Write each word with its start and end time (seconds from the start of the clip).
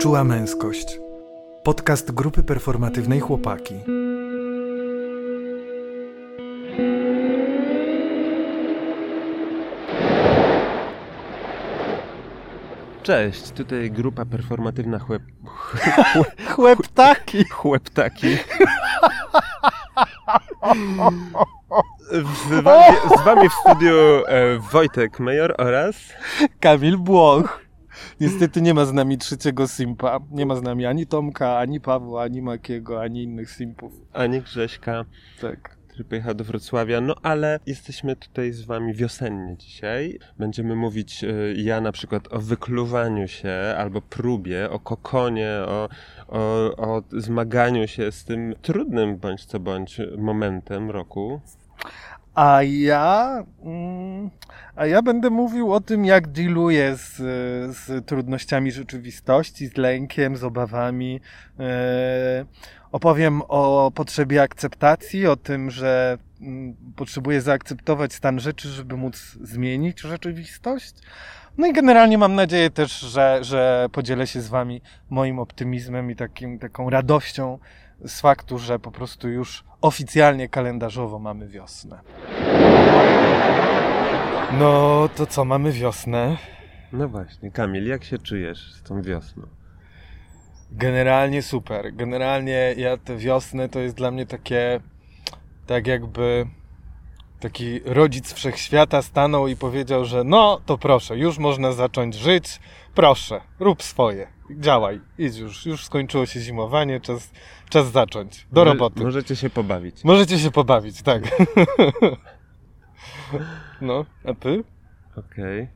Czuła 0.00 0.24
męskość. 0.24 0.98
Podcast 1.62 2.12
grupy 2.12 2.42
performatywnej 2.42 3.20
Chłopaki. 3.20 3.74
Cześć, 13.02 13.50
tutaj 13.50 13.90
grupa 13.90 14.24
performatywna 14.24 14.98
chłep... 14.98 15.22
Chłeptaki! 16.54 17.44
chłeptaki. 17.44 18.36
Z 22.12 22.62
wami, 22.62 22.96
z 23.18 23.24
wami 23.24 23.48
w 23.48 23.52
studiu 23.52 23.94
e, 24.26 24.58
Wojtek 24.72 25.20
Major 25.20 25.54
oraz 25.58 25.96
Kamil 26.60 26.98
Błoch. 26.98 27.69
Niestety 28.20 28.62
nie 28.62 28.74
ma 28.74 28.84
z 28.84 28.92
nami 28.92 29.18
trzeciego 29.18 29.68
simpa. 29.68 30.18
Nie 30.30 30.46
ma 30.46 30.56
z 30.56 30.62
nami 30.62 30.86
ani 30.86 31.06
Tomka, 31.06 31.58
ani 31.58 31.80
Pawła, 31.80 32.22
ani 32.22 32.42
Makiego, 32.42 33.00
ani 33.02 33.22
innych 33.22 33.50
simpów. 33.50 33.92
Ani 34.12 34.40
Grześka, 34.40 35.04
Tak. 35.40 35.76
który 35.88 36.04
pojechał 36.04 36.34
do 36.34 36.44
Wrocławia. 36.44 37.00
No 37.00 37.14
ale 37.22 37.60
jesteśmy 37.66 38.16
tutaj 38.16 38.52
z 38.52 38.64
wami 38.64 38.94
wiosennie 38.94 39.56
dzisiaj. 39.56 40.18
Będziemy 40.38 40.76
mówić, 40.76 41.24
e, 41.24 41.28
ja 41.56 41.80
na 41.80 41.92
przykład 41.92 42.32
o 42.32 42.38
wykluwaniu 42.38 43.28
się 43.28 43.74
albo 43.78 44.02
próbie, 44.02 44.70
o 44.70 44.78
kokonie, 44.78 45.50
o, 45.66 45.88
o, 46.28 46.40
o 46.76 47.02
zmaganiu 47.12 47.88
się 47.88 48.12
z 48.12 48.24
tym 48.24 48.54
trudnym 48.62 49.16
bądź 49.16 49.44
co 49.44 49.60
bądź 49.60 50.00
momentem 50.18 50.90
roku. 50.90 51.40
A 52.34 52.62
ja, 52.62 53.44
mm, 53.62 54.30
a 54.76 54.86
ja 54.86 55.02
będę 55.02 55.30
mówił 55.30 55.72
o 55.72 55.80
tym, 55.80 56.04
jak 56.04 56.28
dealuję 56.28 56.96
z, 56.96 57.16
z 57.76 58.06
trudnościami 58.06 58.72
rzeczywistości, 58.72 59.66
z 59.66 59.76
lękiem, 59.76 60.36
z 60.36 60.44
obawami. 60.44 61.20
E, 61.60 62.44
opowiem 62.92 63.42
o 63.48 63.92
potrzebie 63.94 64.42
akceptacji, 64.42 65.26
o 65.26 65.36
tym, 65.36 65.70
że 65.70 66.18
mm, 66.40 66.76
potrzebuję 66.96 67.40
zaakceptować 67.40 68.12
stan 68.12 68.40
rzeczy, 68.40 68.68
żeby 68.68 68.96
móc 68.96 69.36
zmienić 69.42 70.00
rzeczywistość. 70.00 70.94
No 71.58 71.66
i 71.66 71.72
generalnie 71.72 72.18
mam 72.18 72.34
nadzieję 72.34 72.70
też, 72.70 73.00
że, 73.00 73.38
że 73.42 73.86
podzielę 73.92 74.26
się 74.26 74.40
z 74.40 74.48
Wami 74.48 74.82
moim 75.10 75.38
optymizmem 75.38 76.10
i 76.10 76.16
takim, 76.16 76.58
taką 76.58 76.90
radością 76.90 77.58
z 78.04 78.20
faktu, 78.20 78.58
że 78.58 78.78
po 78.78 78.90
prostu 78.90 79.28
już 79.28 79.64
oficjalnie 79.80 80.48
kalendarzowo 80.48 81.18
mamy 81.18 81.48
wiosnę. 81.48 82.00
No 84.58 85.08
to 85.16 85.26
co, 85.26 85.44
mamy 85.44 85.72
wiosnę? 85.72 86.36
No 86.92 87.08
właśnie, 87.08 87.50
Kamil, 87.50 87.86
jak 87.86 88.04
się 88.04 88.18
czujesz 88.18 88.72
z 88.72 88.82
tą 88.82 89.02
wiosną? 89.02 89.42
Generalnie 90.72 91.42
super. 91.42 91.94
Generalnie 91.94 92.74
ja 92.76 92.96
tę 92.96 93.16
wiosnę 93.16 93.68
to 93.68 93.80
jest 93.80 93.96
dla 93.96 94.10
mnie 94.10 94.26
takie, 94.26 94.80
tak 95.66 95.86
jakby 95.86 96.46
taki 97.40 97.80
rodzic 97.84 98.32
wszechświata 98.32 99.02
stanął 99.02 99.48
i 99.48 99.56
powiedział, 99.56 100.04
że 100.04 100.24
no 100.24 100.60
to 100.66 100.78
proszę, 100.78 101.18
już 101.18 101.38
można 101.38 101.72
zacząć 101.72 102.14
żyć, 102.14 102.60
proszę, 102.94 103.40
rób 103.60 103.82
swoje, 103.82 104.26
działaj, 104.58 105.00
idź 105.18 105.36
już, 105.36 105.66
już 105.66 105.84
skończyło 105.84 106.26
się 106.26 106.40
zimowanie, 106.40 107.00
czas, 107.00 107.30
czas 107.68 107.92
zacząć, 107.92 108.46
do 108.52 108.60
Może- 108.60 108.72
roboty. 108.72 109.02
Możecie 109.02 109.36
się 109.36 109.50
pobawić. 109.50 110.04
Możecie 110.04 110.38
się 110.38 110.50
pobawić, 110.50 111.02
tak. 111.02 111.22
No, 113.80 114.04
a 114.24 114.34
ty? 114.34 114.64
Okej. 115.16 115.68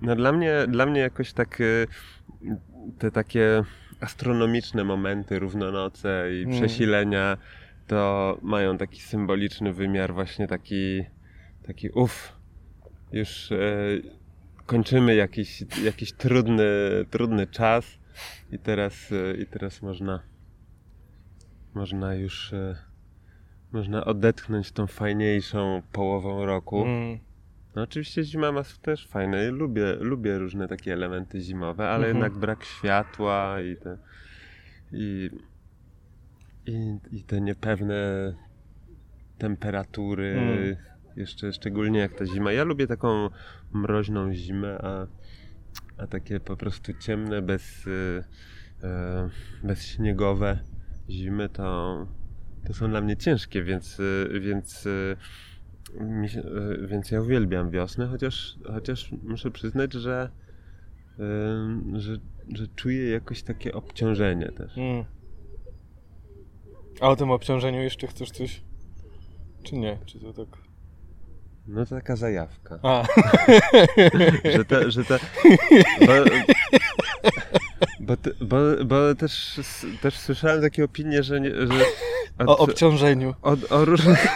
No 0.00 0.16
dla 0.16 0.32
mnie, 0.32 0.52
dla 0.68 0.86
mnie 0.86 1.00
jakoś 1.00 1.32
tak 1.32 1.60
y, 1.60 1.86
te 2.98 3.10
takie 3.10 3.62
astronomiczne 4.00 4.84
momenty, 4.84 5.38
równonoce 5.38 6.28
i 6.34 6.42
Mm. 6.44 6.56
przesilenia 6.56 7.36
to 7.86 8.38
mają 8.42 8.78
taki 8.78 9.00
symboliczny 9.00 9.72
wymiar, 9.72 10.14
właśnie 10.14 10.46
taki, 10.48 11.04
taki 11.66 11.90
uff, 11.90 12.32
już 13.12 13.50
y, 13.50 14.02
kończymy 14.66 15.14
jakiś, 15.14 15.64
jakiś 15.82 16.12
trudny, 16.12 16.64
trudny 17.10 17.46
czas 17.46 17.98
i 18.50 18.58
teraz, 18.58 19.12
y, 19.12 19.36
i 19.42 19.46
teraz 19.46 19.82
można, 19.82 20.22
można 21.74 22.14
już 22.14 22.52
y, 22.52 22.76
można 23.72 24.04
odetchnąć 24.04 24.72
tą 24.72 24.86
fajniejszą 24.86 25.82
połową 25.92 26.46
roku. 26.46 26.82
Mm, 26.84 27.18
No 27.76 27.82
oczywiście 27.82 28.22
zima 28.22 28.52
ma 28.52 28.62
też 28.82 29.06
fajne. 29.08 29.50
Lubię, 29.50 29.94
lubię 30.00 30.38
różne 30.38 30.68
takie 30.68 30.92
elementy 30.92 31.40
zimowe, 31.40 31.88
ale 31.88 32.06
Mhm. 32.06 32.16
jednak 32.16 32.40
brak 32.40 32.64
światła 32.64 33.60
i 33.60 33.76
te, 33.76 33.98
i, 34.92 35.30
i, 36.66 36.98
i 37.12 37.22
te 37.24 37.40
niepewne 37.40 38.34
temperatury. 39.38 40.34
Mm. 40.38 40.93
Jeszcze 41.16 41.52
szczególnie 41.52 41.98
jak 41.98 42.14
ta 42.14 42.26
zima. 42.26 42.52
Ja 42.52 42.64
lubię 42.64 42.86
taką 42.86 43.30
mroźną 43.72 44.34
zimę, 44.34 44.78
a, 44.82 45.06
a 45.98 46.06
takie 46.06 46.40
po 46.40 46.56
prostu 46.56 46.92
ciemne, 46.94 47.42
bez, 47.42 47.86
y, 47.86 48.24
e, 48.82 49.30
bezśniegowe 49.62 50.58
zimy 51.10 51.48
to, 51.48 52.06
to 52.66 52.74
są 52.74 52.90
dla 52.90 53.00
mnie 53.00 53.16
ciężkie, 53.16 53.62
więc, 53.62 54.00
y, 54.00 54.40
więc 54.40 54.86
y, 54.86 55.16
więc 56.88 57.10
ja 57.10 57.20
uwielbiam 57.20 57.70
wiosnę, 57.70 58.06
chociaż, 58.06 58.56
chociaż 58.66 59.12
muszę 59.22 59.50
przyznać, 59.50 59.92
że, 59.92 60.30
ym, 61.18 61.92
że, 62.00 62.16
że 62.54 62.66
czuję 62.76 63.10
jakoś 63.10 63.42
takie 63.42 63.74
obciążenie 63.74 64.52
też. 64.52 64.78
mm. 64.78 65.04
A 67.00 67.08
o 67.08 67.16
tym 67.16 67.30
obciążeniu 67.30 67.80
jeszcze 67.80 68.06
chcesz 68.06 68.30
coś? 68.30 68.62
Czy 69.62 69.76
nie? 69.78 69.98
Czy 70.06 70.20
to 70.20 70.32
tak? 70.32 70.73
No 71.66 71.86
to 71.86 71.94
taka 71.94 72.16
zajawka. 72.16 72.78
A, 72.82 73.04
Że 74.56 74.64
te, 74.64 74.90
że 74.90 75.04
te, 75.04 75.18
bo, 76.00 76.12
bo, 78.00 78.16
bo, 78.40 78.56
bo 78.84 79.14
też, 79.14 79.60
też 80.00 80.18
słyszałem 80.18 80.62
takie 80.62 80.84
opinie, 80.84 81.22
że, 81.22 81.40
nie, 81.40 81.50
że 81.50 81.84
od, 82.38 82.48
o 82.48 82.58
obciążeniu. 82.58 83.34
od, 83.42 83.72
o 83.72 83.84
różnych, 83.84 84.26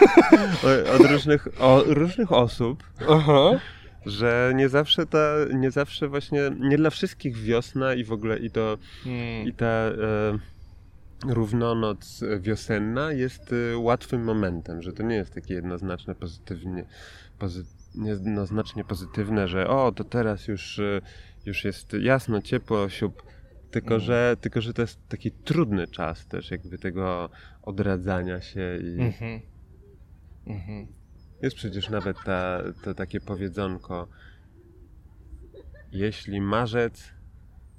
od 0.95 1.11
różnych, 1.11 1.47
o 1.59 1.83
różnych 1.87 2.31
osób, 2.31 2.83
Aha. 3.09 3.59
że 4.05 4.51
nie 4.55 4.69
zawsze 4.69 5.05
ta, 5.05 5.35
nie 5.53 5.71
zawsze 5.71 6.07
właśnie, 6.07 6.41
nie 6.59 6.77
dla 6.77 6.89
wszystkich 6.89 7.37
wiosna 7.37 7.93
i 7.93 8.03
w 8.03 8.11
ogóle 8.11 8.37
i 8.37 8.51
to 8.51 8.77
Mm. 9.05 9.47
I 9.47 9.53
ta 9.53 9.65
e, 9.65 9.91
równonoc 11.27 12.23
wiosenna 12.39 13.11
jest 13.11 13.53
e, 13.73 13.77
łatwym 13.77 14.23
momentem, 14.23 14.81
że 14.81 14.93
to 14.93 15.03
nie 15.03 15.15
jest 15.15 15.33
takie 15.33 15.53
jednoznaczne 15.53 16.15
pozytywnie, 16.15 16.85
pozy, 17.39 17.63
jednoznacznie 17.95 18.83
pozytywne, 18.83 19.47
że 19.47 19.67
o, 19.67 19.91
to 19.91 20.03
teraz 20.03 20.47
już, 20.47 20.79
e, 20.79 21.01
już 21.45 21.63
jest 21.65 21.93
jasno, 21.93 22.41
ciepło, 22.41 22.89
siup. 22.89 23.23
Tylko, 23.71 23.87
Mm. 23.93 23.99
że, 23.99 24.35
tylko, 24.41 24.61
że 24.61 24.73
to 24.73 24.81
jest 24.81 25.07
taki 25.07 25.31
trudny 25.31 25.87
czas 25.87 26.25
też 26.27 26.51
jakby 26.51 26.77
tego 26.77 27.29
odradzania 27.61 28.41
się 28.41 28.77
i 28.77 29.01
Mhm. 29.01 29.41
Mhm. 30.47 30.87
jest 31.41 31.55
przecież 31.55 31.89
nawet 31.89 32.17
ta, 32.25 32.59
to 32.83 32.93
takie 32.93 33.19
powiedzonko 33.19 34.07
jeśli 35.91 36.41
marzec 36.41 37.13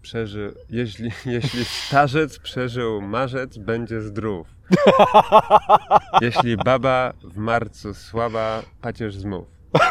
przeżył, 0.02 0.52
jeśli, 0.70 1.10
jeśli 1.36 1.64
starzec 1.64 2.38
przeżył 2.38 3.02
marzec, 3.02 3.58
będzie 3.58 4.00
zdrów. 4.00 4.46
Jeśli 6.20 6.56
baba 6.56 7.12
w 7.24 7.36
marcu 7.36 7.94
słaba, 7.94 8.62
pacierz 8.80 9.16
zmów. 9.16 9.46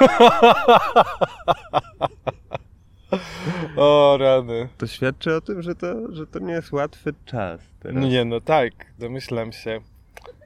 O 3.76 4.17
rany. 4.20 4.70
To 4.78 4.88
świadczy 4.88 5.35
o 5.35 5.41
tym, 5.41 5.61
że 5.61 5.76
to, 5.76 6.16
że 6.16 6.28
to 6.28 6.40
nie 6.40 6.53
jest 6.53 6.72
łatwy 6.72 7.14
czas 7.26 7.61
teraz. 7.79 8.03
Nie, 8.03 8.26
no 8.26 8.41
tak, 8.41 8.73
domyślam 9.00 9.52
się. 9.52 9.82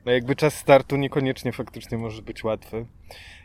No 0.05 0.11
jakby 0.11 0.35
czas 0.35 0.55
startu 0.55 0.95
niekoniecznie 0.95 1.51
faktycznie 1.51 1.97
może 1.97 2.21
być 2.21 2.43
łatwy. 2.43 2.85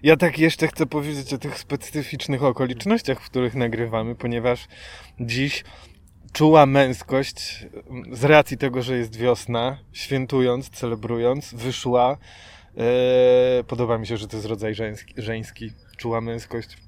Ja 0.03 0.17
tak 0.17 0.39
jeszcze 0.39 0.69
chcę 0.69 0.87
powiedzieć 0.87 1.33
o 1.33 1.39
tych 1.39 1.59
specyficznych 1.59 2.43
okolicznościach, 2.43 3.21
w 3.21 3.31
których 3.31 3.55
nagrywamy, 3.55 4.15
ponieważ 4.15 4.69
dziś 5.21 5.65
czuła 6.39 6.67
męskość 6.67 7.67
mm, 7.91 8.17
z 8.17 8.25
racji 8.25 8.59
tego, 8.59 8.83
że 8.83 8.99
jest 8.99 9.17
wiosna, 9.17 9.79
świętując, 9.93 10.71
celebrując, 10.71 11.55
wyszła. 11.55 12.17
E, 12.77 13.65
podoba 13.65 13.99
mi 13.99 14.07
się, 14.07 14.17
że 14.17 14.29
to 14.29 14.37
jest 14.37 14.49
rodzaj 14.49 14.75
żeński, 14.75 15.15
żeński 15.17 15.71
czuła 15.97 16.21
męskość. 16.21 16.79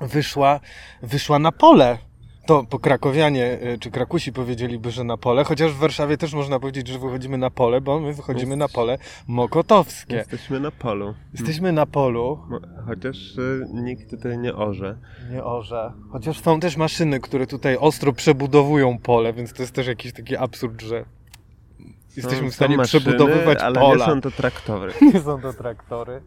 Wyszła, 0.00 0.60
wyszła 1.02 1.38
na 1.38 1.52
pole 1.52 1.98
to 2.46 2.64
po 2.70 2.78
krakowianie 2.78 3.58
y, 3.74 3.78
czy 3.78 3.90
krakusi 3.90 4.32
powiedzieliby, 4.32 4.90
że 4.90 5.04
na 5.04 5.16
pole, 5.16 5.44
chociaż 5.44 5.72
w 5.72 5.76
Warszawie 5.78 6.16
też 6.16 6.34
można 6.34 6.60
powiedzieć, 6.60 6.88
że 6.88 6.98
wychodzimy 6.98 7.38
na 7.38 7.50
pole, 7.50 7.80
bo 7.80 8.00
my 8.00 8.12
wychodzimy 8.14 8.50
Jest- 8.50 8.58
na 8.58 8.68
pole 8.68 8.98
mokotowskie. 9.26 10.16
Jesteśmy 10.16 10.60
na 10.60 10.70
polu. 10.70 11.14
Jesteśmy 11.32 11.72
na 11.72 11.86
polu, 11.86 12.38
Chociaż 12.86 13.36
y, 13.38 13.66
nikt 13.74 14.10
tutaj 14.10 14.38
nie 14.38 14.54
orze. 14.54 14.98
nie 15.32 15.44
orze, 15.44 15.92
chociaż 16.12 16.40
są 16.40 16.60
też 16.60 16.76
maszyny, 16.76 17.20
które 17.20 17.46
tutaj 17.46 17.76
ostro 17.76 18.12
przebudowują 18.12 18.98
pole, 18.98 19.32
więc 19.32 19.52
to 19.52 19.62
jest 19.62 19.74
też 19.74 19.86
jakiś 19.86 20.12
taki 20.12 20.36
absurd, 20.36 20.82
że 20.82 21.04
jesteśmy 22.16 22.44
Są- 22.46 22.50
w 22.50 22.54
stanie 22.54 22.76
maszyny, 22.76 23.00
przebudowywać 23.00 23.58
ale 23.58 23.80
pola. 23.80 24.06
nie 24.06 24.12
są 24.12 24.20
to 24.20 24.30
traktory. 24.30 24.92
nie 25.14 25.20
są 25.20 25.40
to 25.40 25.52
traktory. 25.52 26.20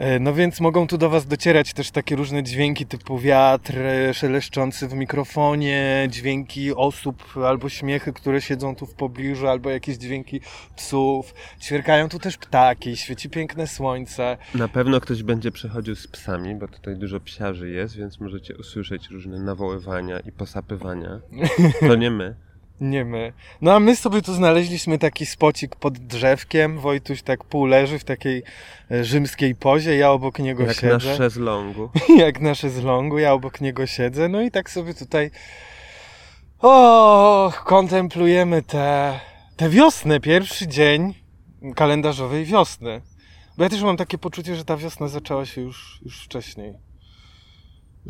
E, 0.00 0.20
No 0.20 0.34
więc 0.34 0.60
mogą 0.60 0.86
tu 0.86 0.98
do 0.98 1.10
Was 1.10 1.26
docierać 1.26 1.72
też 1.72 1.90
takie 1.90 2.16
różne 2.16 2.42
dźwięki 2.42 2.86
typu 2.86 3.18
wiatr 3.18 3.78
e, 3.78 4.14
szeleszczący 4.14 4.88
w 4.88 4.94
mikrofonie, 4.94 6.06
dźwięki 6.10 6.74
osób 6.74 7.24
albo 7.46 7.68
śmiechy, 7.68 8.12
które 8.12 8.40
siedzą 8.40 8.76
tu 8.76 8.86
w 8.86 8.94
pobliżu, 8.94 9.48
albo 9.48 9.70
jakieś 9.70 9.96
dźwięki 9.96 10.40
psów. 10.76 11.34
Ćwierkają 11.60 12.08
tu 12.08 12.18
też 12.18 12.36
ptaki, 12.36 12.96
świeci 12.96 13.30
piękne 13.30 13.66
słońce. 13.66 14.36
Na 14.54 14.68
pewno 14.68 15.00
ktoś 15.00 15.22
będzie 15.22 15.50
przechodził 15.52 15.94
z 15.94 16.06
psami, 16.06 16.54
bo 16.54 16.68
tutaj 16.68 16.96
dużo 16.96 17.20
psiarzy 17.20 17.70
jest, 17.70 17.96
więc 17.96 18.20
możecie 18.20 18.56
usłyszeć 18.56 19.08
różne 19.10 19.40
nawoływania 19.40 20.20
i 20.20 20.32
posapywania. 20.32 21.20
To 21.80 21.94
nie 21.96 22.10
my. 22.10 22.49
Nie 22.80 23.04
my. 23.04 23.32
No 23.60 23.72
a 23.74 23.80
my 23.80 23.96
sobie 23.96 24.22
tu 24.22 24.34
znaleźliśmy 24.34 24.98
taki 24.98 25.26
spocik 25.26 25.76
pod 25.76 25.98
drzewkiem. 25.98 26.78
Wojtuś 26.78 27.22
tak 27.22 27.44
pół 27.44 27.66
leży 27.66 27.98
w 27.98 28.04
takiej 28.04 28.42
e, 28.90 29.04
rzymskiej 29.04 29.54
pozie, 29.54 29.96
ja 29.96 30.10
obok 30.10 30.38
niego 30.38 30.62
Jak 30.62 30.76
siedzę. 30.76 31.08
na 31.08 31.16
szezlongu. 31.16 31.90
jak 32.18 32.40
na 32.40 32.54
szezlongu, 32.54 33.18
ja 33.18 33.32
obok 33.32 33.60
niego 33.60 33.86
siedzę, 33.86 34.28
no 34.28 34.42
i 34.42 34.50
tak 34.50 34.70
sobie 34.70 34.94
tutaj 34.94 35.30
o, 36.58 37.52
kontemplujemy 37.64 38.62
te, 38.62 39.20
te 39.56 39.68
wiosnę, 39.68 40.20
pierwszy 40.20 40.68
dzień 40.68 41.14
kalendarzowej 41.76 42.44
wiosny. 42.44 43.00
Bo 43.56 43.64
ja 43.64 43.70
też 43.70 43.82
mam 43.82 43.96
takie 43.96 44.18
poczucie, 44.18 44.56
że 44.56 44.64
ta 44.64 44.76
wiosna 44.76 45.08
zaczęła 45.08 45.46
się 45.46 45.60
już, 45.60 46.00
już 46.04 46.24
wcześniej. 46.24 46.74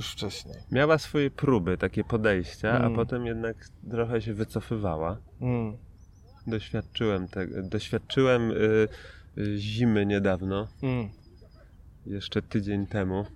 Już 0.01 0.13
wcześniej. 0.13 0.55
Miała 0.71 0.99
swoje 0.99 1.31
próby, 1.31 1.79
takie 1.79 2.05
podejścia, 2.05 2.77
Mm. 2.77 2.93
a 2.93 2.97
potem 2.97 3.27
jednak 3.27 3.69
trochę 3.91 4.23
się 4.23 4.35
wycofywała. 4.35 5.17
Mm. 5.41 5.77
Doświadczyłem 6.47 7.29
tego. 7.29 7.63
Doświadczyłem 7.63 8.51
y, 8.51 8.55
y, 9.39 9.59
zimy 9.59 10.07
niedawno, 10.07 10.69
Mm. 10.83 11.09
jeszcze 12.07 12.43
tydzień 12.43 12.87
temu 12.87 13.27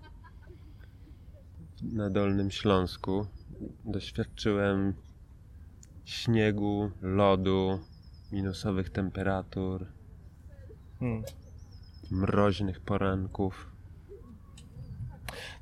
na 1.82 2.10
Dolnym 2.10 2.50
Śląsku. 2.50 3.26
Doświadczyłem 3.84 4.94
śniegu, 6.04 6.90
lodu, 7.02 7.80
minusowych 8.32 8.90
temperatur, 8.90 9.86
Mm. 11.02 11.22
mroźnych 12.10 12.80
poranków. 12.80 13.73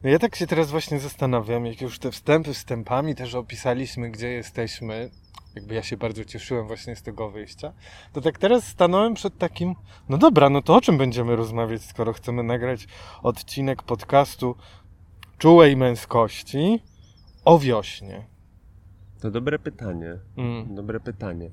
No 0.05 0.11
ja 0.11 0.19
tak 0.19 0.37
się 0.37 0.47
teraz 0.47 0.71
właśnie 0.71 0.99
zastanawiam, 0.99 1.67
jak 1.67 1.81
już 1.81 1.99
te 1.99 2.11
wstępy 2.11 2.55
wstępami 2.55 3.15
też 3.15 3.35
opisaliśmy, 3.35 4.11
gdzie 4.11 4.29
jesteśmy, 4.29 5.11
jakby 5.55 5.75
ja 5.75 5.83
się 5.83 5.97
bardzo 5.97 6.25
cieszyłem 6.25 6.67
właśnie 6.67 6.97
z 6.97 7.03
tego 7.03 7.31
wyjścia, 7.31 7.73
to 8.13 8.21
tak 8.21 8.39
teraz 8.39 8.67
stanąłem 8.67 9.15
przed 9.15 9.39
takim, 9.39 9.75
no 10.09 10.19
dobra, 10.19 10.51
no 10.51 10.63
to 10.63 10.77
o 10.77 10.81
czym 10.81 10.99
będziemy 10.99 11.37
rozmawiać, 11.37 11.83
skoro 11.83 12.13
chcemy 12.13 12.43
nagrać 12.43 12.87
odcinek 13.23 13.83
podcastu 13.83 14.57
Czułej 15.39 15.77
Męskości 15.77 16.83
o 17.45 17.59
wiośnie. 17.59 18.27
To 19.21 19.31
dobre 19.31 19.59
pytanie. 19.59 20.19
Mm. 20.37 20.75
Dobre 20.75 21.01
pytanie. 21.01 21.51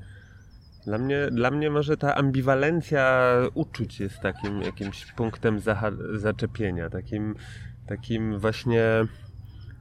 Dla 0.85 0.97
mnie, 0.97 1.27
dla 1.31 1.51
mnie 1.51 1.69
może 1.69 1.97
ta 1.97 2.15
ambiwalencja 2.15 3.31
uczuć 3.53 3.99
jest 3.99 4.19
takim 4.19 4.61
jakimś 4.61 5.05
punktem 5.05 5.59
zaczepienia, 6.13 6.89
takim, 6.89 7.35
takim 7.89 8.39
właśnie 8.39 8.83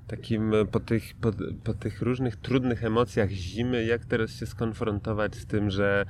takim 0.06 0.52
po 0.72 0.80
tych, 0.80 1.14
po, 1.20 1.30
po 1.64 1.74
tych 1.74 2.02
różnych 2.02 2.36
trudnych 2.36 2.84
emocjach 2.84 3.30
zimy, 3.30 3.84
jak 3.84 4.04
teraz 4.04 4.30
się 4.30 4.46
skonfrontować 4.46 5.34
z 5.34 5.46
tym, 5.46 5.70
że 5.70 6.06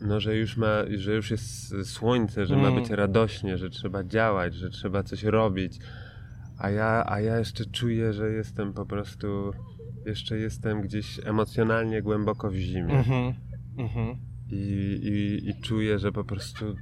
no, 0.00 0.20
że 0.20 0.36
już 0.36 0.56
ma, 0.56 0.74
że 0.96 1.14
już 1.14 1.30
jest 1.30 1.74
słońce, 1.84 2.46
że 2.46 2.56
ma 2.56 2.68
Mm. 2.68 2.82
być 2.82 2.90
radośnie, 2.90 3.58
że 3.58 3.70
trzeba 3.70 4.04
działać, 4.04 4.54
że 4.54 4.70
trzeba 4.70 5.02
coś 5.02 5.24
robić. 5.24 5.78
A 6.58 6.70
ja, 6.70 7.04
a 7.06 7.20
ja 7.20 7.38
jeszcze 7.38 7.64
czuję, 7.64 8.12
że 8.12 8.30
jestem 8.30 8.72
po 8.72 8.86
prostu 8.86 9.52
jeszcze 10.06 10.38
jestem 10.38 10.80
gdzieś 10.82 11.20
emocjonalnie 11.24 12.02
głęboko 12.02 12.50
w 12.50 12.54
zimie 12.54 12.98
Mhm. 12.98 13.34
Mhm. 13.78 14.16
i, 14.50 14.54
i, 15.02 15.48
i 15.50 15.60
czuję, 15.62 15.98
że 15.98 16.12
po 16.12 16.24
prostu 16.24 16.76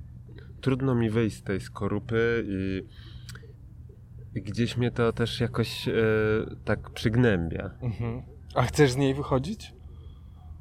trudno 0.60 0.94
mi 0.94 1.10
wyjść 1.10 1.36
z 1.36 1.42
tej 1.42 1.60
skorupy 1.60 2.44
i 2.48 2.82
gdzieś 4.42 4.76
mnie 4.76 4.90
to 4.90 5.12
też 5.12 5.40
jakoś 5.40 5.88
e, 5.88 5.92
tak 6.64 6.90
przygnębia. 6.90 7.70
Mhm. 7.82 8.22
A 8.54 8.62
chcesz 8.62 8.92
z 8.92 8.96
niej 8.96 9.14
wychodzić? 9.14 9.74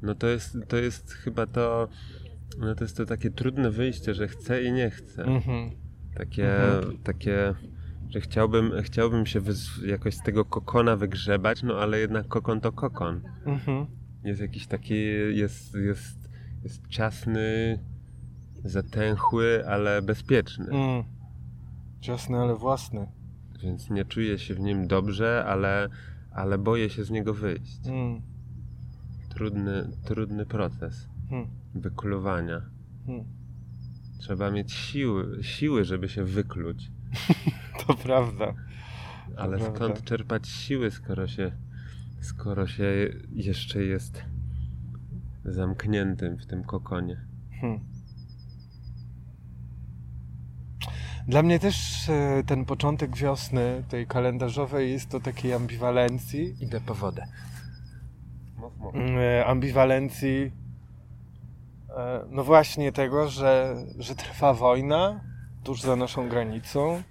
No 0.02 0.14
to 0.14 0.26
jest, 0.26 0.56
to 0.68 0.76
jest 0.76 1.12
chyba 1.12 1.46
to, 1.46 1.88
no 2.58 2.74
to 2.74 2.84
jest 2.84 2.96
to 2.96 3.06
takie 3.06 3.30
trudne 3.30 3.70
wyjście, 3.70 4.14
że 4.14 4.28
chcę 4.28 4.62
i 4.62 4.72
nie 4.72 4.90
chcę. 4.90 5.24
Mhm. 5.24 5.70
Takie, 6.14 6.76
Mhm. 6.76 6.98
takie, 6.98 7.54
że 8.08 8.20
chciałbym, 8.20 8.72
chciałbym 8.82 9.26
się 9.26 9.40
jakoś 9.86 10.14
z 10.14 10.22
tego 10.22 10.44
kokona 10.44 10.96
wygrzebać, 10.96 11.62
no 11.62 11.74
ale 11.74 11.98
jednak 11.98 12.28
kokon 12.28 12.60
to 12.60 12.72
kokon. 12.72 13.20
Mhm. 13.46 13.86
Jest 14.24 14.40
jakiś 14.40 14.66
taki, 14.66 15.04
jest, 15.34 15.74
jest, 15.74 16.28
jest 16.62 16.88
ciasny, 16.88 17.78
zatęchły, 18.64 19.64
ale 19.68 20.02
bezpieczny. 20.02 20.66
Mm. 20.70 21.04
Ciasny, 22.00 22.38
ale 22.38 22.54
własny. 22.54 23.06
Więc 23.66 23.90
nie 23.90 24.04
czuję 24.04 24.38
się 24.38 24.54
w 24.54 24.60
nim 24.60 24.86
dobrze, 24.86 25.44
ale, 25.46 25.88
ale 26.30 26.58
boję 26.58 26.90
się 26.90 27.04
z 27.04 27.10
niego 27.10 27.34
wyjść. 27.34 27.86
Mm. 27.86 28.22
Trudny, 29.28 29.88
trudny 30.04 30.46
proces 30.46 31.08
Mm. 31.30 31.46
wykluwania. 31.74 32.62
Mm. 33.08 33.24
Trzeba 34.18 34.50
mieć 34.50 34.72
siły, 34.72 35.44
siły, 35.44 35.84
żeby 35.84 36.08
się 36.08 36.24
wykluć. 36.24 36.90
To 37.86 37.94
prawda. 37.94 38.54
Ale 39.36 39.58
prawda. 39.58 39.76
skąd 39.76 40.04
czerpać 40.04 40.48
siły, 40.48 40.90
skoro 40.90 41.26
się, 41.26 41.52
skoro 42.20 42.66
się 42.66 42.84
jeszcze 43.32 43.84
jest 43.84 44.22
zamkniętym 45.44 46.36
w 46.36 46.46
tym 46.46 46.64
kokonie? 46.64 47.20
Hmm. 47.60 47.80
Dla 51.28 51.42
mnie 51.42 51.58
też 51.58 52.08
e, 52.08 52.42
ten 52.46 52.64
początek 52.64 53.16
wiosny, 53.16 53.84
tej 53.88 54.06
kalendarzowej, 54.06 54.92
jest 54.92 55.10
to 55.10 55.20
takiej 55.20 55.52
ambiwalencji. 55.52 56.54
Idę 56.60 56.80
po 56.80 56.94
wodę. 56.94 57.26
Mów, 58.56 58.76
mów. 58.78 58.94
e, 58.94 59.46
ambiwalencji, 59.46 60.52
e, 61.96 62.24
no 62.30 62.44
właśnie 62.44 62.92
tego, 62.92 63.28
że, 63.28 63.76
że 63.98 64.14
trwa 64.14 64.54
wojna 64.54 65.20
tuż 65.64 65.82
za 65.82 65.96
naszą 65.96 66.28
granicą, 66.28 67.02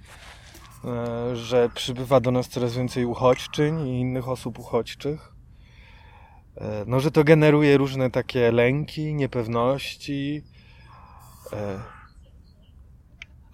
że 1.33 1.69
przybywa 1.69 2.19
do 2.19 2.31
nas 2.31 2.47
coraz 2.47 2.75
więcej 2.75 3.05
uchodźczyń 3.05 3.87
i 3.87 3.99
innych 3.99 4.29
osób 4.29 4.59
uchodźczych. 4.59 5.33
No, 6.87 6.99
że 6.99 7.11
to 7.11 7.23
generuje 7.23 7.77
różne 7.77 8.11
takie 8.11 8.51
lęki, 8.51 9.13
niepewności. 9.13 10.43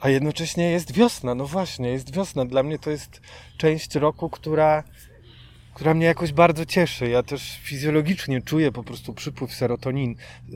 A 0.02 0.10
jednocześnie 0.10 0.72
jest 0.72 0.94
wiosna, 0.94 1.36
no 1.36 1.46
właśnie, 1.46 1.90
jest 1.90 2.16
wiosna. 2.16 2.46
Dla 2.46 2.64
mnie 2.64 2.80
to 2.80 2.90
jest 2.90 3.22
część 3.58 3.96
roku, 3.96 4.30
która 4.30 4.84
która 5.74 5.94
mnie 5.94 6.06
jakoś 6.06 6.34
bardzo 6.34 6.66
cieszy. 6.66 7.10
Ja 7.10 7.24
też 7.24 7.60
fizjologicznie 7.64 8.42
czuję 8.42 8.72
po 8.72 8.84
prostu 8.84 9.14
przypływ 9.14 9.54
serotonin, 9.54 10.16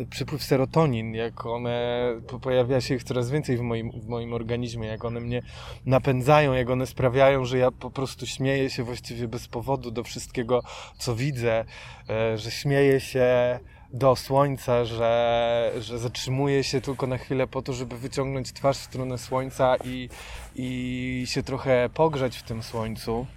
przypływ 0.09 0.43
serotonin, 0.43 1.13
jak 1.13 1.45
one 1.45 2.05
po- 2.27 2.39
pojawia 2.39 2.81
się 2.81 2.95
ich 2.95 3.03
coraz 3.03 3.31
więcej 3.31 3.57
w 3.57 3.61
moim, 3.61 3.91
w 3.91 4.07
moim 4.07 4.33
organizmie, 4.33 4.87
jak 4.87 5.05
one 5.05 5.19
mnie 5.19 5.41
napędzają, 5.85 6.53
jak 6.53 6.69
one 6.69 6.87
sprawiają, 6.87 7.45
że 7.45 7.57
ja 7.57 7.71
po 7.71 7.91
prostu 7.91 8.25
śmieję 8.25 8.69
się 8.69 8.83
właściwie 8.83 9.27
bez 9.27 9.47
powodu 9.47 9.91
do 9.91 10.03
wszystkiego, 10.03 10.63
co 10.97 11.15
widzę, 11.15 11.65
e, 12.09 12.37
że 12.37 12.51
śmieję 12.51 12.99
się 12.99 13.59
do 13.95 14.15
słońca, 14.15 14.85
że, 14.85 15.71
że 15.79 15.99
zatrzymuję 15.99 16.63
się 16.63 16.81
tylko 16.81 17.07
na 17.07 17.17
chwilę 17.17 17.47
po 17.47 17.61
to, 17.61 17.73
żeby 17.73 17.97
wyciągnąć 17.97 18.53
twarz 18.53 18.77
w 18.77 18.83
stronę 18.83 19.17
słońca 19.17 19.75
i, 19.83 20.09
i 20.55 21.23
się 21.25 21.43
trochę 21.43 21.89
pogrzać 21.93 22.37
w 22.37 22.43
tym 22.43 22.63
słońcu. 22.63 23.27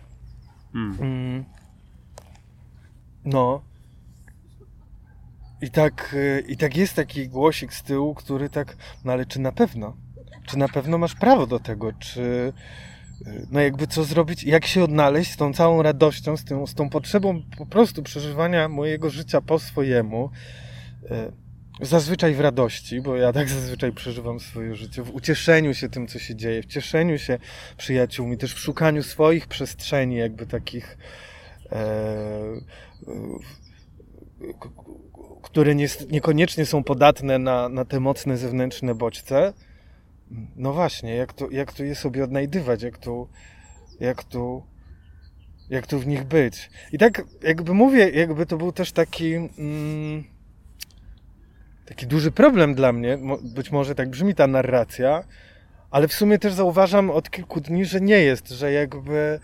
Mm. 0.75 0.97
Mm. 1.01 1.45
No. 3.25 3.63
I 5.63 5.71
tak, 5.71 6.15
y, 6.15 6.45
I 6.49 6.57
tak 6.57 6.77
jest 6.77 6.95
taki 6.95 7.29
głosik 7.29 7.75
z 7.75 7.83
tyłu, 7.83 8.15
który 8.15 8.51
tak, 8.51 8.77
no 9.05 9.13
ale 9.13 9.27
czy 9.27 9.41
na 9.41 9.53
pewno? 9.53 9.97
Czy 10.47 10.59
na 10.59 10.69
pewno 10.69 10.99
masz 10.99 11.15
prawo 11.15 11.47
do 11.47 11.61
tego? 11.61 11.93
Czy, 11.93 12.53
no 13.51 13.61
jakby 13.61 13.87
co 13.87 14.05
zrobić, 14.05 14.45
jak 14.45 14.67
się 14.67 14.85
odnaleźć 14.85 15.33
z 15.33 15.37
tą 15.37 15.53
całą 15.53 15.83
radością, 15.83 16.37
z 16.37 16.45
tą, 16.45 16.67
z 16.67 16.75
tą 16.75 16.91
potrzebą 16.91 17.43
po 17.59 17.67
prostu 17.67 18.03
przeżywania 18.03 18.69
mojego 18.69 19.11
życia 19.11 19.41
po 19.41 19.59
swojemu. 19.59 20.31
E, 21.11 21.33
zazwyczaj 21.81 22.35
w 22.35 22.41
radości, 22.41 23.01
bo 23.01 23.17
ja 23.17 23.33
tak 23.33 23.49
zazwyczaj 23.59 23.93
przeżywam 23.93 24.41
swoje 24.41 24.75
życie, 24.75 25.03
w 25.03 25.15
ucieszeniu 25.15 25.75
się 25.75 25.89
tym, 25.89 26.07
co 26.07 26.19
się 26.19 26.37
dzieje, 26.37 26.63
w 26.63 26.67
cieszeniu 26.67 27.19
się 27.19 27.39
przyjaciółmi, 27.77 28.39
też 28.39 28.55
w 28.55 28.59
szukaniu 28.59 29.03
swoich 29.03 29.47
przestrzeni, 29.47 30.17
jakby 30.17 30.47
takich, 30.47 30.99
e, 31.73 32.61
które 35.43 35.75
nie, 35.75 35.87
niekoniecznie 36.11 36.67
są 36.67 36.85
podatne 36.85 37.39
na, 37.39 37.69
na 37.69 37.85
te 37.85 38.01
mocne 38.01 38.37
zewnętrzne 38.37 38.95
bodźce. 38.95 39.53
No 40.57 40.73
właśnie, 40.73 41.15
jak 41.15 41.33
to, 41.33 41.51
jak 41.51 41.73
to 41.73 41.85
je 41.85 41.95
sobie 41.95 42.25
odnajdywać, 42.25 42.83
jak 42.83 42.99
tu, 42.99 43.29
jak 44.01 44.25
tu, 44.25 44.63
jak 45.71 45.87
tu 45.87 45.99
w 45.99 46.07
nich 46.07 46.25
być. 46.25 46.71
I 46.93 46.99
tak 46.99 47.23
jakby 47.43 47.75
mówię, 47.75 48.11
jakby 48.11 48.47
to 48.47 48.57
był 48.57 48.73
też 48.73 48.93
taki... 48.93 49.35
Mm, 49.35 50.25
taki 51.87 52.07
duży 52.07 52.31
problem 52.31 52.75
dla 52.75 52.93
mnie. 52.93 53.19
Być 53.43 53.71
może 53.71 53.95
tak 53.95 54.09
brzmi 54.09 54.35
ta 54.35 54.47
narracja, 54.47 55.25
ale 55.91 56.09
w 56.09 56.13
sumie 56.13 56.39
też 56.39 56.53
zauważam 56.53 57.11
od 57.11 57.31
kilku 57.31 57.61
dni, 57.61 57.85
że 57.85 58.01
nie 58.01 58.19
jest, 58.19 58.49
że 58.49 58.73
jakby, 58.73 59.41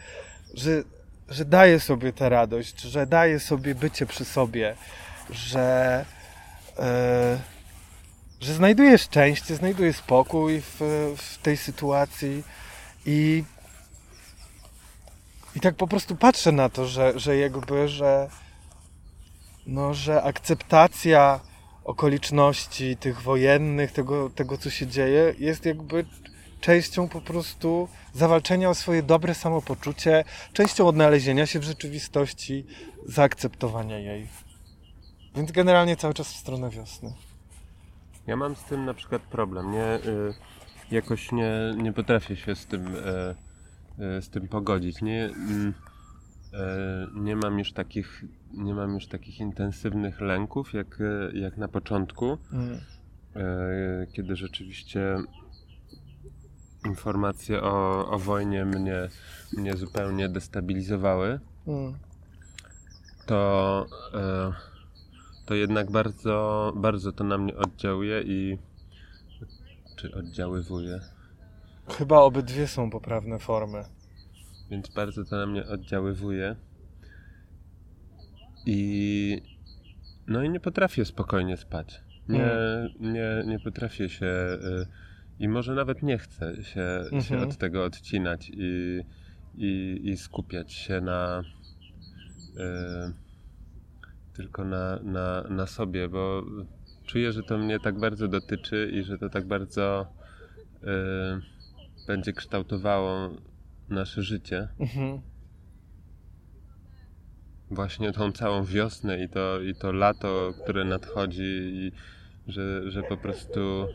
że, 0.55 0.83
że 1.29 1.45
daje 1.45 1.81
sobie 1.81 2.13
tę 2.13 2.29
radość, 2.29 2.81
że 2.81 3.07
daje 3.07 3.41
sobie 3.41 3.75
bycie 3.75 4.07
przy 4.07 4.25
sobie, 4.25 4.75
że, 5.31 6.05
e, 6.79 7.39
że 8.45 8.55
znajduje 8.55 8.99
szczęście, 8.99 9.57
znajduje 9.57 9.93
spokój 9.93 10.61
w, 10.61 10.77
w 11.17 11.39
tej 11.43 11.57
sytuacji 11.57 12.43
i 13.07 13.45
i 15.57 15.61
tak 15.61 15.75
po 15.75 15.87
prostu 15.87 16.17
patrzę 16.17 16.53
na 16.53 16.69
to, 16.69 16.87
że, 16.87 17.13
że 17.19 17.37
jakby, 17.37 17.89
że 17.89 18.29
no, 19.67 19.95
że 19.95 20.23
akceptacja 20.23 21.41
okoliczności 21.85 22.97
tych 22.97 23.23
wojennych, 23.23 23.93
tego, 23.93 24.31
tego 24.31 24.59
co 24.59 24.71
się 24.71 24.87
dzieje, 24.87 25.35
jest 25.39 25.65
jakby 25.65 26.05
częścią 26.61 27.09
po 27.09 27.21
prostu 27.21 27.89
zawalczenia 28.15 28.71
o 28.71 28.75
swoje 28.75 29.03
dobre 29.03 29.35
samopoczucie, 29.35 30.25
częścią 30.53 30.89
odnalezienia 30.89 31.47
się 31.47 31.59
w 31.59 31.65
rzeczywistości, 31.65 32.67
zaakceptowania 33.07 33.99
jej. 33.99 34.29
Więc 35.37 35.53
generalnie 35.53 35.97
cały 35.97 36.15
czas 36.15 36.33
w 36.33 36.37
stronę 36.37 36.71
wiosny. 36.71 37.13
Ja 38.27 38.37
mam 38.37 38.57
z 38.57 38.65
tym 38.65 38.85
na 38.85 38.95
przykład 38.95 39.23
problem. 39.23 39.73
Nie, 39.73 39.95
y, 39.95 40.35
jakoś 40.91 41.33
nie, 41.33 41.53
nie 41.77 41.93
potrafię 41.93 42.37
się 42.37 42.55
z 42.55 42.67
tym, 42.67 42.87
y, 42.87 42.99
y, 44.19 44.23
z 44.23 44.31
tym 44.31 44.49
pogodzić. 44.49 45.03
Nie, 45.03 45.25
mm, 45.25 45.75
E, 46.55 47.07
nie 47.15 47.37
mam 47.37 47.59
już 47.59 47.73
takich, 47.73 48.25
nie 48.53 48.75
mam 48.75 48.95
już 48.95 49.07
takich 49.07 49.41
intensywnych 49.41 50.21
lęków 50.21 50.73
jak, 50.73 50.99
jak 51.33 51.57
na 51.57 51.69
początku, 51.69 52.39
mm. 52.53 52.81
Kiedy 54.13 54.37
rzeczywiście 54.37 55.17
informacje 56.87 57.63
o, 57.63 58.09
o 58.11 58.19
wojnie 58.19 58.65
mnie, 58.65 59.09
mnie 59.53 59.77
zupełnie 59.77 60.29
destabilizowały. 60.29 61.41
Mm. 61.67 61.95
To, 63.27 63.87
to 65.47 65.55
jednak 65.55 65.91
bardzo, 65.91 66.73
bardzo 66.77 67.13
to 67.13 67.25
na 67.25 67.39
mnie 67.39 67.57
oddziałuje 67.57 68.23
i 68.23 68.59
czy 69.97 70.15
oddziaływuje. 70.15 71.01
Chyba 71.89 72.19
obydwie 72.19 72.67
są 72.67 72.91
poprawne 72.91 73.39
formy 73.39 73.85
więc 74.71 74.89
bardzo 74.89 75.25
to 75.25 75.37
na 75.37 75.47
mnie 75.47 75.67
oddziaływuje. 75.67 76.57
I 78.67 79.43
no 80.27 80.43
i 80.43 80.51
nie 80.51 80.61
potrafię 80.61 81.05
spokojnie 81.05 81.57
spać. 81.57 82.01
Nie, 82.29 82.45
mm. 82.45 82.89
nie, 83.01 83.43
nie 83.47 83.61
potrafię 83.61 84.09
się 84.09 84.27
y, 84.27 84.87
i 85.39 85.49
może 85.49 85.75
nawet 85.75 86.03
nie 86.03 86.19
chcę 86.19 86.65
się, 86.65 86.81
mm 86.81 87.09
-hmm. 87.09 87.23
się 87.23 87.35
mhm. 87.35 87.51
od 87.51 87.57
tego 87.57 87.85
odcinać 87.85 88.51
i, 88.55 89.01
i, 89.55 90.01
i 90.05 90.17
skupiać 90.17 90.73
się 90.73 91.01
na 91.01 91.41
y, 91.41 93.24
tylko 94.35 94.65
na, 94.65 94.99
na, 95.03 95.43
na 95.43 95.67
sobie, 95.67 96.09
bo 96.09 96.43
czuję, 97.07 97.33
że 97.33 97.43
to 97.43 97.59
mnie 97.59 97.81
tak 97.81 97.99
bardzo 97.99 98.29
dotyczy 98.29 98.91
i 98.93 99.03
że 99.03 99.19
to 99.19 99.29
tak 99.29 99.47
bardzo 99.47 100.07
y, 100.83 100.87
będzie 102.07 102.33
kształtowało 102.33 103.31
nasze 103.89 104.23
życie. 104.23 104.69
Mhm. 104.81 105.21
Właśnie 107.71 108.13
tą 108.13 108.33
całą 108.33 108.65
wiosnę 108.65 109.25
i 109.25 109.29
to, 109.29 109.61
i 109.61 109.75
to 109.75 109.93
lato, 109.93 110.53
które 110.63 110.85
nadchodzi 110.85 111.71
i 111.73 111.93
że, 112.47 112.91
że 112.91 113.03
po 113.03 113.17
prostu 113.17 113.87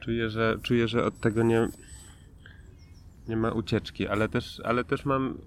czuję, 0.00 0.30
że, 0.30 0.58
czuję, 0.62 0.88
że 0.88 1.04
od 1.04 1.20
tego 1.20 1.42
nie, 1.42 1.68
nie 3.28 3.36
ma 3.36 3.52
ucieczki, 3.52 4.08
ale 4.08 4.28
też, 4.28 4.60
ale 4.64 4.84
też 4.84 5.04
mam, 5.04 5.38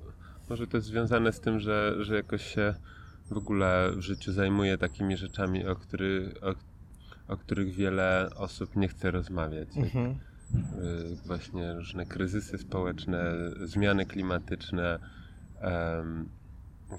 może 0.54 0.68
to 0.68 0.78
jest 0.78 0.88
związane 0.88 1.34
z 1.34 1.40
tym, 1.40 1.60
że, 1.60 1.96
że 2.00 2.16
jakoś 2.16 2.46
się 2.46 2.76
w 3.32 3.38
ogóle 3.38 3.92
w 3.96 4.02
życiu 4.02 4.32
zajmuję 4.32 4.78
takimi 4.78 5.18
rzeczami, 5.18 5.66
o, 5.66 5.76
który, 5.76 6.34
o, 6.42 6.54
o 7.34 7.38
których 7.38 7.74
wiele 7.74 8.30
osób 8.36 8.76
nie 8.76 8.88
chce 8.88 9.12
rozmawiać. 9.12 9.78
Mhm. 9.78 10.10
Y, 10.10 10.16
właśnie 11.26 11.74
różne 11.74 12.06
kryzysy 12.06 12.58
społeczne, 12.58 13.34
zmiany 13.64 14.06
klimatyczne, 14.06 15.00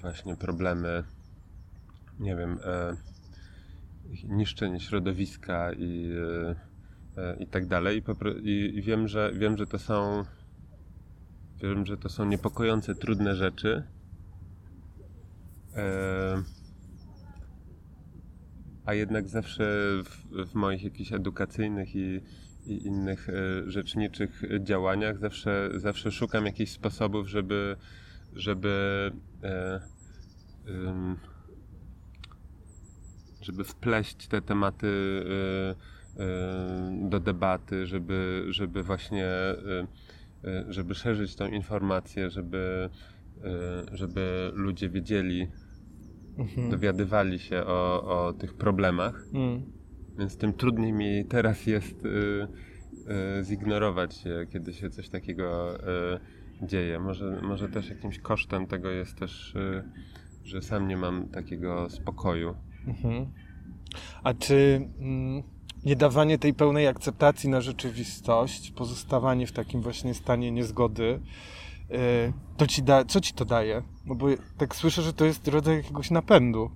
właśnie 0.01 0.35
problemy, 0.35 1.03
nie 2.19 2.35
wiem, 2.35 2.59
e, 2.63 2.95
niszczenie 4.23 4.79
środowiska 4.79 5.71
i, 5.73 6.11
e, 7.17 7.21
e, 7.21 7.35
i 7.39 7.47
tak 7.47 7.67
dalej. 7.67 8.03
I, 8.43 8.81
wiem, 8.81 9.07
że, 9.07 9.31
wiem, 9.33 9.57
że 9.57 9.67
to 9.67 9.79
są 9.79 10.25
wiem, 11.61 11.85
że 11.85 11.97
to 11.97 12.09
są 12.09 12.25
niepokojące, 12.25 12.95
trudne 12.95 13.35
rzeczy. 13.35 13.83
A 18.85 18.93
jednak 18.93 19.29
zawsze 19.29 19.63
w, 20.03 20.49
w 20.51 20.55
moich 20.55 20.83
jakichś 20.83 21.13
edukacyjnych 21.13 21.95
i 21.95 22.21
i 22.65 22.87
innych 22.87 23.29
e, 23.29 23.71
rzeczniczych 23.71 24.41
działaniach 24.59 25.17
zawsze, 25.19 25.69
zawsze 25.75 26.11
szukam 26.11 26.45
jakichś 26.45 26.71
sposobów, 26.71 27.27
żeby, 27.27 27.75
żeby, 28.33 29.11
e, 29.43 29.81
żeby 33.41 33.63
wpleść 33.63 34.27
te 34.27 34.41
tematy 34.41 35.23
e, 36.19 36.29
do 37.09 37.19
debaty, 37.19 37.87
żeby, 37.87 38.45
żeby 38.49 38.83
właśnie 38.83 39.27
żeby 40.69 40.95
szerzyć 40.95 41.35
tą 41.35 41.47
informację, 41.47 42.29
żeby, 42.29 42.89
żeby 43.91 44.51
ludzie 44.53 44.89
wiedzieli, 44.89 45.47
mhm. 46.37 46.69
dowiadywali 46.69 47.39
się 47.39 47.63
o, 47.65 48.03
o 48.03 48.33
tych 48.33 48.53
problemach. 48.53 49.25
Mm. 49.33 49.61
Więc 50.19 50.37
tym 50.37 50.53
trudniej 50.53 50.93
mi 50.93 51.25
teraz 51.25 51.65
jest 51.65 52.05
y, 52.05 52.09
y, 53.39 53.43
zignorować 53.43 54.15
się, 54.15 54.45
kiedy 54.49 54.73
się 54.73 54.89
coś 54.89 55.09
takiego 55.09 55.77
y, 56.63 56.65
dzieje. 56.67 56.99
Może, 56.99 57.41
może 57.41 57.69
też 57.69 57.89
jakimś 57.89 58.19
kosztem 58.19 58.67
tego 58.67 58.89
jest 58.89 59.15
też, 59.15 59.55
y, 59.55 59.83
że 60.43 60.61
sam 60.61 60.87
nie 60.87 60.97
mam 60.97 61.27
takiego 61.27 61.89
spokoju. 61.89 62.55
Mhm. 62.87 63.25
A 64.23 64.33
czy 64.33 64.89
mm, 64.99 65.43
nie 65.85 65.95
dawanie 65.95 66.37
tej 66.37 66.53
pełnej 66.53 66.87
akceptacji 66.87 67.49
na 67.49 67.61
rzeczywistość, 67.61 68.71
pozostawanie 68.71 69.47
w 69.47 69.51
takim 69.51 69.81
właśnie 69.81 70.13
stanie 70.13 70.51
niezgody, 70.51 71.19
y, 71.91 72.33
to 72.57 72.67
ci 72.67 72.83
da, 72.83 73.05
co 73.05 73.21
ci 73.21 73.33
to 73.33 73.45
daje? 73.45 73.81
No 74.05 74.15
bo 74.15 74.27
tak 74.57 74.75
słyszę, 74.75 75.01
że 75.01 75.13
to 75.13 75.25
jest 75.25 75.47
rodzaj 75.47 75.77
jakiegoś 75.77 76.11
napędu 76.11 76.71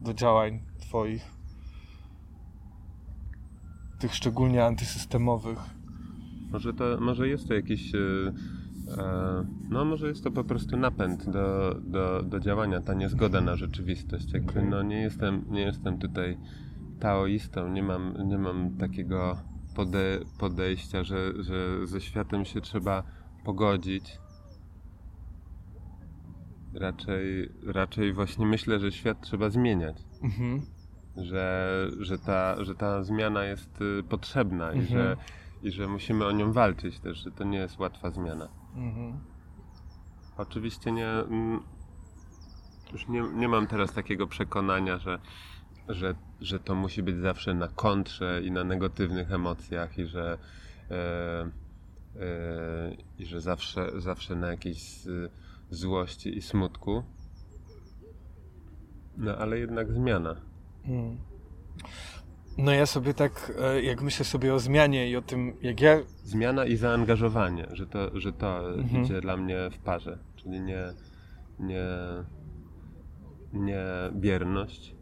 do 0.00 0.14
działań 0.14 0.60
twoich 0.80 1.34
tych 3.98 4.14
szczególnie 4.14 4.64
antysystemowych. 4.64 5.58
Może, 6.50 6.74
to, 6.74 6.84
może 7.00 7.28
jest 7.28 7.48
to 7.48 7.54
jakiś. 7.54 7.94
E, 7.94 7.98
e, 8.98 9.44
no, 9.70 9.84
może 9.84 10.08
jest 10.08 10.24
to 10.24 10.30
po 10.30 10.44
prostu 10.44 10.76
napęd 10.76 11.30
do, 11.30 11.74
do, 11.84 12.22
do 12.22 12.40
działania, 12.40 12.80
ta 12.80 12.94
niezgoda 12.94 13.40
na 13.40 13.56
rzeczywistość. 13.56 14.32
Jakby, 14.32 14.62
no, 14.62 14.82
nie, 14.82 15.02
jestem, 15.02 15.44
nie 15.50 15.60
jestem 15.60 15.98
tutaj 15.98 16.38
taoistą, 17.00 17.68
nie 17.68 17.82
mam, 17.82 18.28
nie 18.28 18.38
mam 18.38 18.76
takiego 18.76 19.38
pode, 19.74 20.20
podejścia, 20.38 21.04
że, 21.04 21.42
że 21.42 21.86
ze 21.86 22.00
światem 22.00 22.44
się 22.44 22.60
trzeba 22.60 23.02
pogodzić. 23.44 24.18
Raczej, 26.74 27.48
raczej 27.66 28.12
właśnie 28.12 28.46
myślę, 28.46 28.80
że 28.80 28.92
świat 28.92 29.20
trzeba 29.20 29.50
zmieniać. 29.50 29.96
Mhm 30.22 30.62
że, 31.16 31.88
że, 31.98 32.18
ta, 32.18 32.64
że 32.64 32.74
ta 32.74 33.02
zmiana 33.02 33.44
jest 33.44 33.80
y, 33.80 34.02
potrzebna 34.02 34.70
mhm. 34.70 34.84
i, 34.84 34.88
że, 34.88 35.16
i 35.62 35.70
że 35.70 35.88
musimy 35.88 36.26
o 36.26 36.32
nią 36.32 36.52
walczyć 36.52 37.00
też, 37.00 37.18
że 37.18 37.30
to 37.30 37.44
nie 37.44 37.58
jest 37.58 37.78
łatwa 37.78 38.10
zmiana. 38.10 38.48
Mhm. 38.76 39.20
Oczywiście 40.36 40.92
nie. 40.92 41.08
mm, 41.08 41.62
Już 42.92 43.08
nie, 43.08 43.22
nie 43.34 43.48
mam 43.48 43.66
teraz 43.66 43.92
takiego 43.92 44.26
przekonania, 44.26 44.98
że, 44.98 45.18
że, 45.88 46.14
że 46.40 46.58
to 46.60 46.74
musi 46.74 47.02
być 47.02 47.16
zawsze 47.16 47.54
na 47.54 47.68
kontrze 47.68 48.42
i 48.44 48.50
na 48.50 48.64
negatywnych 48.64 49.32
emocjach 49.32 49.98
i 49.98 50.06
że, 50.06 50.38
e, 50.90 50.94
e, 52.20 52.96
i 53.18 53.26
że 53.26 53.40
zawsze, 53.40 54.00
zawsze 54.00 54.36
na 54.36 54.50
jakiejś 54.50 54.98
złości 55.70 56.38
i 56.38 56.42
smutku. 56.42 57.02
No 59.16 59.36
ale 59.36 59.58
jednak 59.58 59.92
zmiana. 59.92 60.36
Mm. 60.86 61.16
No 62.58 62.72
ja 62.72 62.86
sobie 62.86 63.14
tak, 63.14 63.52
e, 63.60 63.82
jak 63.82 64.02
myślę 64.02 64.24
sobie 64.24 64.54
o 64.54 64.58
zmianie 64.58 65.10
i 65.10 65.16
o 65.16 65.22
tym, 65.22 65.56
jak 65.62 65.80
ja 65.80 65.96
Zmiana 66.24 66.64
i 66.64 66.76
zaangażowanie, 66.76 67.66
że 67.72 67.86
to, 67.86 68.20
że 68.20 68.32
to 68.32 68.74
Mhm. 68.74 69.04
idzie 69.04 69.20
dla 69.20 69.36
mnie 69.36 69.70
w 69.70 69.78
parze. 69.78 70.18
Czyli 70.36 70.60
nie, 70.60 70.82
nie, 71.58 71.86
nie 73.52 73.84
bierność 74.12 74.93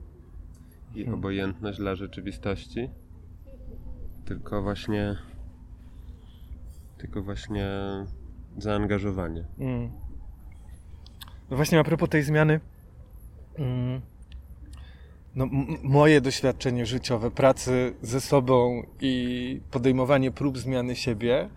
i 0.95 1.01
Mhm. 1.01 1.15
obojętność 1.15 1.79
dla 1.79 1.95
rzeczywistości, 1.95 2.91
tylko 4.25 4.63
właśnie 4.63 5.17
tylko 6.99 7.23
właśnie 7.23 7.69
zaangażowanie. 8.59 9.45
Mm. 9.59 9.91
No 11.51 11.57
właśnie 11.57 11.81
a 11.81 11.85
propos 11.85 12.09
tej 12.09 12.23
zmiany, 12.23 12.61
mm, 13.59 14.01
no, 15.35 15.47
moje 15.83 16.21
doświadczenie 16.21 16.87
życiowe, 16.87 17.31
pracy 17.31 17.95
ze 18.03 18.21
sobą 18.21 18.83
i 19.01 19.61
podejmowanie 19.71 20.31
prób 20.31 20.59
zmiany 20.59 20.97
siebie, 20.97 21.49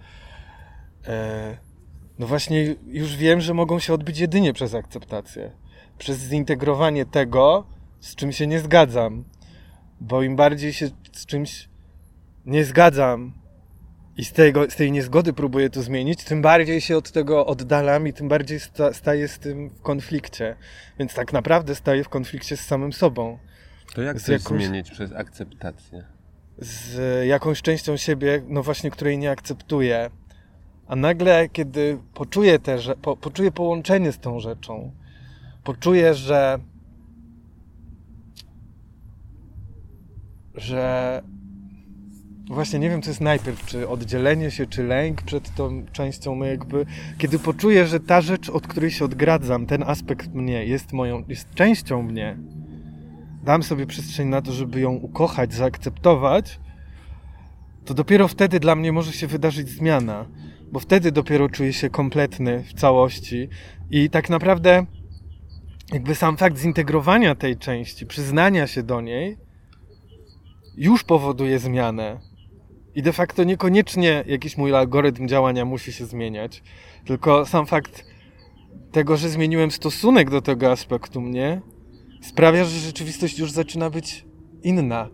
e, 1.08 1.58
no 2.20 2.27
właśnie 2.27 2.75
już 2.88 3.15
wiem, 3.15 3.42
że 3.42 3.54
mogą 3.54 3.80
się 3.80 3.94
odbyć 3.94 4.20
jedynie 4.20 4.54
przez 4.54 4.74
akceptację, 4.74 5.51
przez 5.98 6.18
zintegrowanie 6.20 7.06
tego, 7.06 7.68
z 8.00 8.16
czym 8.16 8.32
się 8.32 8.48
nie 8.48 8.60
zgadzam, 8.60 9.24
bo 10.02 10.24
im 10.24 10.36
bardziej 10.36 10.74
się 10.74 10.90
z 11.12 11.25
czymś 11.25 11.70
nie 12.46 12.64
zgadzam, 12.66 13.34
i 14.18 14.25
z, 14.25 14.32
tego, 14.34 14.70
z 14.72 14.75
tej 14.75 14.92
niezgody 14.92 15.34
próbuję 15.34 15.70
to 15.70 15.82
zmienić, 15.82 16.24
tym 16.24 16.42
bardziej 16.42 16.82
się 16.82 16.98
od 16.98 17.12
tego 17.12 17.46
oddalam 17.46 18.08
i 18.08 18.14
tym 18.14 18.28
bardziej 18.28 18.60
sta, 18.60 18.94
staję 18.94 19.28
z 19.28 19.40
tym 19.40 19.70
w 19.70 19.82
konflikcie. 19.82 20.56
Więc 21.00 21.14
tak 21.14 21.34
naprawdę 21.34 21.75
staję 21.75 22.04
w 22.04 22.10
konflikcie 22.10 22.58
z 22.58 22.62
samym 22.62 22.94
sobą, 22.94 23.38
To 23.96 24.02
jak 24.02 24.20
Z 24.20 24.28
jakąś- 24.28 24.66
zmienić 24.66 24.92
przez 24.92 25.12
akceptację? 25.14 26.04
z 26.58 26.98
jakąś 27.28 27.62
częścią 27.62 27.98
siebie, 27.98 28.42
no 28.48 28.64
właśnie, 28.64 28.92
której 28.92 29.18
nie 29.18 29.32
akceptuję. 29.32 30.10
A 30.88 30.96
nagle, 30.96 31.50
kiedy 31.50 31.98
poczuję, 32.14 32.60
te, 32.60 32.78
po, 33.02 33.18
poczuję 33.18 33.52
połączenie 33.52 34.12
z 34.12 34.20
tą 34.20 34.40
rzeczą, 34.40 34.92
poczuję, 35.64 36.14
że 36.14 36.60
że 40.57 41.21
właśnie 42.50 42.79
nie 42.79 42.89
wiem, 42.89 43.01
co 43.01 43.09
jest 43.09 43.21
najpierw, 43.21 43.65
czy 43.65 43.88
oddzielenie 43.88 44.51
się, 44.51 44.65
czy 44.65 44.83
lęk 44.83 45.21
przed 45.21 45.55
tą 45.55 45.85
częścią, 45.91 46.35
no 46.35 46.45
jakby, 46.45 46.85
kiedy 47.17 47.39
poczuję, 47.39 47.88
że 47.88 48.00
ta 48.00 48.21
rzecz, 48.21 48.50
od 48.50 48.67
której 48.67 48.91
się 48.91 49.05
odgradzam, 49.05 49.65
ten 49.65 49.83
aspekt 49.83 50.33
mnie 50.33 50.65
jest 50.65 50.93
moją, 50.93 51.24
jest 51.27 51.53
częścią 51.53 52.01
mnie, 52.01 52.38
dam 53.43 53.63
sobie 53.63 53.85
przestrzeń 53.85 54.27
na 54.27 54.41
to, 54.41 54.51
żeby 54.51 54.79
ją 54.79 54.91
ukochać, 54.91 55.53
zaakceptować, 55.53 56.59
to 57.85 57.93
dopiero 57.93 58.27
wtedy 58.27 58.59
dla 58.59 58.75
mnie 58.75 58.91
może 58.91 59.13
się 59.13 59.27
wydarzyć 59.27 59.69
zmiana, 59.69 60.25
bo 60.71 60.79
wtedy 60.79 61.12
dopiero 61.12 61.50
czuję 61.50 61.74
się 61.74 61.89
kompletny 61.89 62.63
w 62.63 62.74
całości 62.74 63.50
i 63.89 64.09
tak 64.09 64.29
naprawdę 64.29 64.85
jakby 65.93 66.15
sam 66.15 66.38
fakt 66.38 66.57
zintegrowania 66.57 67.35
tej 67.35 67.57
części, 67.57 68.05
przyznania 68.05 68.67
się 68.67 68.83
do 68.83 69.01
niej, 69.01 69.45
już 70.77 71.03
powoduje 71.03 71.60
zmianę. 71.60 72.20
I 72.96 73.01
de 73.01 73.13
facto 73.13 73.44
niekoniecznie 73.44 74.24
jakiś 74.27 74.58
mój 74.58 74.75
algorytm 74.75 75.27
działania 75.27 75.65
musi 75.65 75.94
się 75.94 76.05
zmieniać, 76.05 76.63
tylko 77.05 77.46
sam 77.46 77.65
fakt 77.65 78.05
tego, 78.91 79.17
że 79.17 79.29
zmieniłem 79.29 79.72
stosunek 79.72 80.29
do 80.29 80.41
tego 80.41 80.72
aspektu 80.72 81.22
mnie, 81.22 81.62
sprawia, 82.22 82.63
że 82.63 82.79
rzeczywistość 82.79 83.40
już 83.40 83.51
zaczyna 83.51 83.90
być 83.90 84.25
inna. 84.64 85.09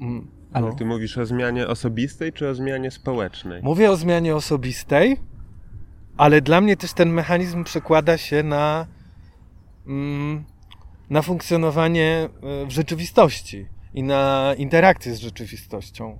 Mm, 0.00 0.30
Ale 0.52 0.68
no. 0.68 0.74
ty 0.74 0.84
mówisz 0.84 1.18
o 1.18 1.26
zmianie 1.26 1.66
osobistej 1.66 2.32
czy 2.32 2.48
o 2.48 2.54
zmianie 2.54 2.90
społecznej? 2.90 3.62
Mówię 3.62 3.90
o 3.90 3.96
zmianie 3.96 4.36
osobistej, 4.36 5.16
ale 6.16 6.40
dla 6.40 6.60
mnie 6.60 6.76
też 6.76 6.92
ten 6.92 7.10
mechanizm 7.10 7.64
przekłada 7.64 8.16
się 8.18 8.42
na, 8.42 8.86
mm, 9.86 10.44
na 11.10 11.22
funkcjonowanie 11.22 12.28
e, 12.42 12.66
w 12.66 12.70
rzeczywistości 12.70 13.66
i 13.98 14.02
na 14.02 14.54
interakcję 14.58 15.14
z 15.14 15.18
rzeczywistością. 15.18 16.18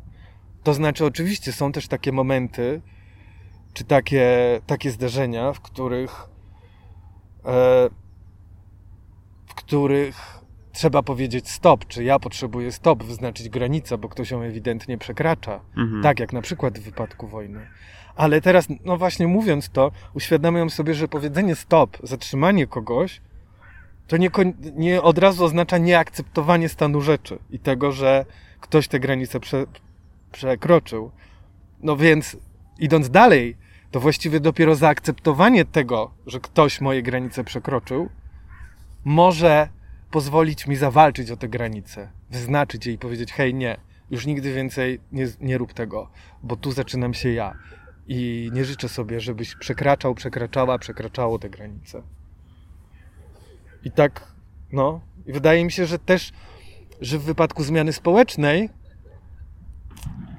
To 0.63 0.75
znaczy, 0.75 1.05
oczywiście 1.05 1.53
są 1.53 1.73
też 1.73 1.89
takie 1.89 2.13
momenty, 2.13 2.83
czy 3.73 3.85
takie, 3.85 4.27
takie 4.67 4.91
zdarzenia, 4.91 5.53
w 5.53 5.61
których, 5.61 6.29
e, 7.45 7.91
w 9.47 9.55
których 9.55 10.41
trzeba 10.73 11.03
powiedzieć 11.03 11.51
stop, 11.51 11.87
czy 11.87 12.05
ja 12.05 12.19
potrzebuję 12.19 12.73
stop, 12.73 13.05
wyznaczyć 13.05 13.49
granicę, 13.49 13.99
bo 13.99 14.09
ktoś 14.09 14.31
ją 14.31 14.43
ewidentnie 14.43 14.99
przekracza. 14.99 15.61
Mhm. 15.77 16.03
Tak, 16.03 16.21
jak 16.21 16.33
na 16.33 16.43
przykład 16.43 16.79
w 16.79 16.83
wypadku 16.83 17.29
wojny. 17.29 17.67
Ale 18.17 18.41
teraz, 18.41 18.67
no 18.85 18.97
właśnie 18.97 19.27
mówiąc 19.27 19.71
to, 19.71 19.93
uświadamiam 20.15 20.71
sobie, 20.71 20.95
że 20.95 21.09
powiedzenie 21.09 21.55
stop, 21.55 21.97
zatrzymanie 22.03 22.67
kogoś, 22.67 23.21
to 24.09 24.17
nie, 24.17 24.31
nie 24.75 25.03
od 25.03 25.19
razu 25.19 25.45
oznacza 25.45 25.79
nieakceptowanie 25.79 26.69
stanu 26.69 27.01
rzeczy 27.01 27.39
i 27.51 27.59
tego, 27.59 27.93
że 27.93 28.25
ktoś 28.61 28.89
tę 28.89 29.01
granicę 29.01 29.41
prze, 29.41 29.67
przekroczył. 30.33 31.11
No 31.81 31.97
więc, 31.97 32.37
idąc 32.79 33.11
dalej, 33.11 33.57
to 33.91 34.01
właściwie 34.01 34.41
dopiero 34.41 34.75
zaakceptowanie 34.75 35.65
tego, 35.65 36.11
że 36.27 36.41
ktoś 36.41 36.81
moje 36.81 37.03
granice 37.03 37.45
przekroczył, 37.45 38.09
może 39.05 39.69
pozwolić 40.11 40.67
mi 40.67 40.77
zawalczyć 40.77 41.31
o 41.31 41.37
tę 41.37 41.49
granicę, 41.49 42.11
wyznaczyć 42.31 42.87
jej 42.87 42.95
i 42.95 42.99
powiedzieć: 42.99 43.33
hej, 43.33 43.55
nie, 43.55 43.77
już 44.11 44.27
nigdy 44.27 44.53
więcej 44.53 45.01
nie, 45.13 45.27
nie 45.41 45.59
rób 45.59 45.75
tego, 45.75 46.11
bo 46.43 46.57
tu 46.57 46.73
zaczynam 46.73 47.15
się 47.15 47.33
ja. 47.33 47.55
I 48.11 48.51
nie 48.53 48.65
życzę 48.65 48.89
sobie, 48.89 49.21
żebyś 49.21 49.55
przekraczał, 49.55 50.15
przekraczała, 50.15 50.79
przekraczało 50.79 51.39
te 51.39 51.51
granice. 51.51 52.03
I 53.85 53.91
tak, 53.91 54.33
no, 54.73 55.01
i 55.27 55.33
wydaje 55.33 55.65
mi 55.65 55.73
się, 55.73 55.87
że 55.87 55.99
też, 55.99 56.33
że 57.01 57.19
w 57.19 57.23
wypadku 57.23 57.65
zmiany 57.65 57.93
społecznej 57.93 58.69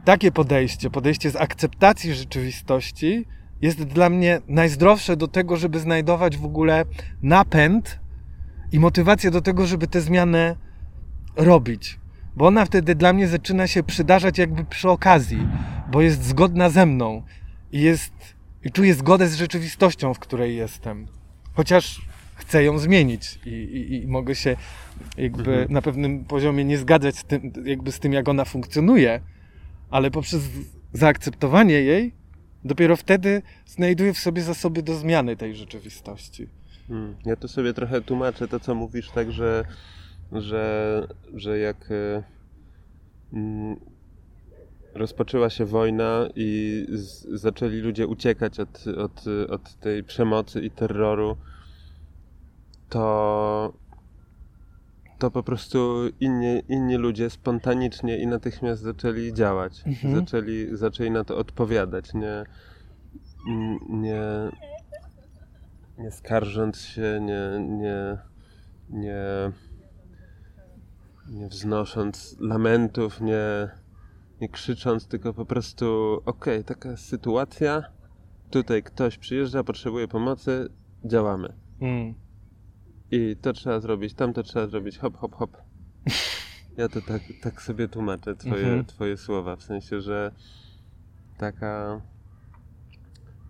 takie 0.05 0.31
podejście, 0.31 0.89
podejście 0.89 1.31
z 1.31 1.35
akceptacji 1.35 2.13
rzeczywistości 2.13 3.25
jest 3.61 3.83
dla 3.83 4.09
mnie 4.09 4.41
najzdrowsze 4.47 5.17
do 5.17 5.27
tego, 5.27 5.57
żeby 5.57 5.79
znajdować 5.79 6.37
w 6.37 6.45
ogóle 6.45 6.85
napęd 7.21 7.99
i 8.71 8.79
motywację 8.79 9.31
do 9.31 9.41
tego, 9.41 9.67
żeby 9.67 9.87
tę 9.87 10.01
zmianę 10.01 10.55
robić. 11.35 11.99
Bo 12.35 12.47
ona 12.47 12.65
wtedy 12.65 12.95
dla 12.95 13.13
mnie 13.13 13.27
zaczyna 13.27 13.67
się 13.67 13.83
przydarzać 13.83 14.37
jakby 14.37 14.65
przy 14.65 14.89
okazji, 14.89 15.47
bo 15.91 16.01
jest 16.01 16.23
zgodna 16.23 16.69
ze 16.69 16.85
mną 16.85 17.23
i 17.71 17.81
jest 17.81 18.13
i 18.63 18.71
czuję 18.71 18.93
zgodę 18.93 19.27
z 19.27 19.35
rzeczywistością, 19.35 20.13
w 20.13 20.19
której 20.19 20.55
jestem. 20.55 21.07
Chociaż 21.53 22.01
chcę 22.49 22.63
ją 22.63 22.79
zmienić 22.79 23.39
i, 23.45 23.49
i, 23.49 24.03
i 24.03 24.07
mogę 24.07 24.35
się 24.35 24.55
jakby 25.17 25.51
Mhm. 25.51 25.73
na 25.73 25.81
pewnym 25.81 26.25
poziomie 26.25 26.65
nie 26.65 26.77
zgadzać 26.77 27.15
z 27.17 27.23
tym, 27.23 27.51
jakby 27.65 27.91
z 27.91 27.99
tym, 27.99 28.13
jak 28.13 28.29
ona 28.29 28.45
funkcjonuje, 28.45 29.21
ale 29.89 30.11
poprzez 30.11 30.49
zaakceptowanie 30.93 31.73
jej, 31.73 32.13
dopiero 32.65 32.95
wtedy 32.95 33.41
znajduję 33.65 34.13
w 34.13 34.17
sobie 34.19 34.41
zasoby 34.41 34.83
do 34.83 34.95
zmiany 34.95 35.35
tej 35.37 35.55
rzeczywistości. 35.55 36.47
Mm, 36.89 37.15
Ja 37.25 37.35
to 37.35 37.47
sobie 37.47 37.73
trochę 37.73 38.01
tłumaczę 38.01 38.47
to, 38.47 38.59
co 38.59 38.75
mówisz, 38.75 39.09
tak, 39.11 39.31
że, 39.31 39.65
że, 40.31 41.07
że 41.33 41.59
jak 41.59 41.89
e, 41.91 42.23
mm, 43.33 43.75
rozpoczęła 44.93 45.49
się 45.49 45.65
wojna 45.65 46.29
i 46.35 46.85
z, 46.89 47.27
zaczęli 47.41 47.77
ludzie 47.77 48.07
uciekać 48.07 48.59
od, 48.59 48.85
od, 48.87 49.23
od 49.49 49.79
tej 49.79 50.03
przemocy 50.03 50.61
i 50.61 50.71
terroru, 50.71 51.37
to, 52.89 53.73
to 55.19 55.31
po 55.31 55.43
prostu 55.43 56.01
inni, 56.19 56.61
inni 56.69 56.97
ludzie 56.97 57.29
spontanicznie 57.29 58.17
i 58.17 58.27
natychmiast 58.27 58.81
zaczęli 58.81 59.33
działać. 59.33 59.83
Mhm. 59.87 60.15
Zaczęli, 60.15 60.67
zaczęli 60.71 61.11
na 61.11 61.23
to 61.23 61.37
odpowiadać. 61.37 62.13
Nie, 62.13 62.43
nie, 63.89 64.21
nie 65.97 66.11
skarżąc 66.11 66.81
się, 66.81 67.19
nie, 67.21 67.67
nie, 67.67 68.17
nie, 68.89 69.51
nie 71.29 71.47
wznosząc 71.47 72.35
lamentów, 72.39 73.21
nie, 73.21 73.69
nie 74.41 74.49
krzycząc, 74.49 75.07
tylko 75.07 75.33
po 75.33 75.45
prostu 75.45 76.13
okej, 76.25 76.59
okay, 76.59 76.63
taka 76.63 76.97
sytuacja, 76.97 77.83
tutaj 78.49 78.83
ktoś 78.83 79.17
przyjeżdża, 79.17 79.63
potrzebuje 79.63 80.07
pomocy, 80.07 80.69
działamy. 81.05 81.53
Mm. 81.81 82.28
I 83.11 83.35
to 83.41 83.53
trzeba 83.53 83.79
zrobić, 83.79 84.13
tam 84.13 84.33
to 84.33 84.43
trzeba 84.43 84.67
zrobić, 84.67 84.97
hop, 84.97 85.17
hop, 85.17 85.35
hop. 85.35 85.57
Ja 86.77 86.89
to 86.89 87.01
tak, 87.01 87.21
tak 87.41 87.61
sobie 87.61 87.87
tłumaczę 87.87 88.35
twoje, 88.35 88.63
mhm. 88.63 88.85
twoje 88.85 89.17
słowa, 89.17 89.55
w 89.55 89.63
sensie, 89.63 90.01
że 90.01 90.31
taka 91.37 92.01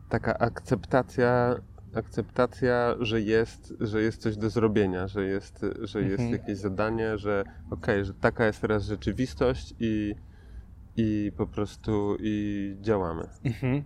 taka 0.10 0.38
akceptacja 0.38 1.56
akceptacja, 1.93 2.95
że 3.00 3.22
jest, 3.22 3.74
że 3.80 4.02
jest 4.02 4.22
coś 4.22 4.38
do 4.38 4.50
zrobienia, 4.50 5.08
że 5.08 5.26
jest, 5.26 5.65
że 5.82 6.02
jest 6.02 6.24
mhm. 6.24 6.32
jakieś 6.32 6.58
zadanie, 6.58 7.17
że 7.17 7.43
okej, 7.65 7.95
okay, 7.95 8.06
że 8.06 8.13
taka 8.13 8.45
jest 8.45 8.62
teraz 8.62 8.86
rzeczywistość 8.86 9.76
i, 9.80 10.15
i 10.98 11.32
po 11.38 11.48
prostu 11.48 12.17
i 12.19 12.76
działamy. 12.82 13.28
Mhm. 13.43 13.84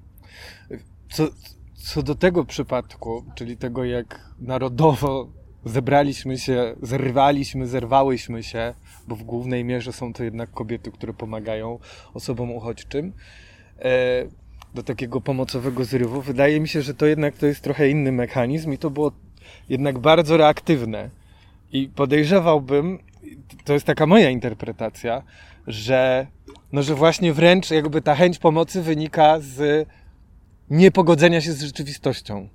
Co, 1.10 1.28
co 1.74 2.04
do 2.04 2.16
tego 2.16 2.46
przypadku, 2.46 3.26
czyli 3.36 3.58
tego 3.58 3.84
jak 3.84 4.30
narodowo 4.40 5.34
zebraliśmy 5.66 6.38
się, 6.38 6.76
zerwaliśmy, 6.82 7.68
zerwałyśmy 7.68 8.44
się, 8.44 8.74
bo 9.08 9.16
w 9.16 9.24
głównej 9.24 9.64
mierze 9.64 9.94
są 9.94 10.14
to 10.14 10.24
jednak 10.24 10.52
kobiety, 10.52 10.92
które 10.92 11.14
pomagają 11.14 11.80
osobom 12.14 12.52
uchodźczym, 12.52 13.14
e, 13.80 14.26
do 14.74 14.84
takiego 14.84 15.22
pomocowego 15.22 15.86
zrywu. 15.86 16.22
Wydaje 16.22 16.60
mi 16.60 16.68
się, 16.68 16.82
że 16.82 16.94
to 16.94 17.06
jednak 17.06 17.38
to 17.38 17.46
jest 17.46 17.62
trochę 17.62 17.90
inny 17.90 18.12
mechanizm 18.12 18.74
i 18.74 18.78
to 18.78 18.90
było 18.90 19.12
jednak 19.70 20.00
bardzo 20.00 20.38
reaktywne. 20.38 21.10
I 21.72 21.90
podejrzewałbym, 21.96 23.00
to 23.66 23.74
jest 23.74 23.86
taka 23.86 24.06
moja 24.06 24.30
interpretacja, 24.30 25.24
że, 25.68 26.28
no, 26.72 26.84
że 26.84 26.96
właśnie 26.96 27.34
wręcz 27.34 27.72
jakby 27.72 28.02
ta 28.02 28.16
chęć 28.16 28.40
pomocy 28.40 28.82
wynika 28.82 29.40
z 29.40 29.88
niepogodzenia 30.70 31.42
się 31.42 31.54
z 31.54 31.62
rzeczywistością. 31.62 32.50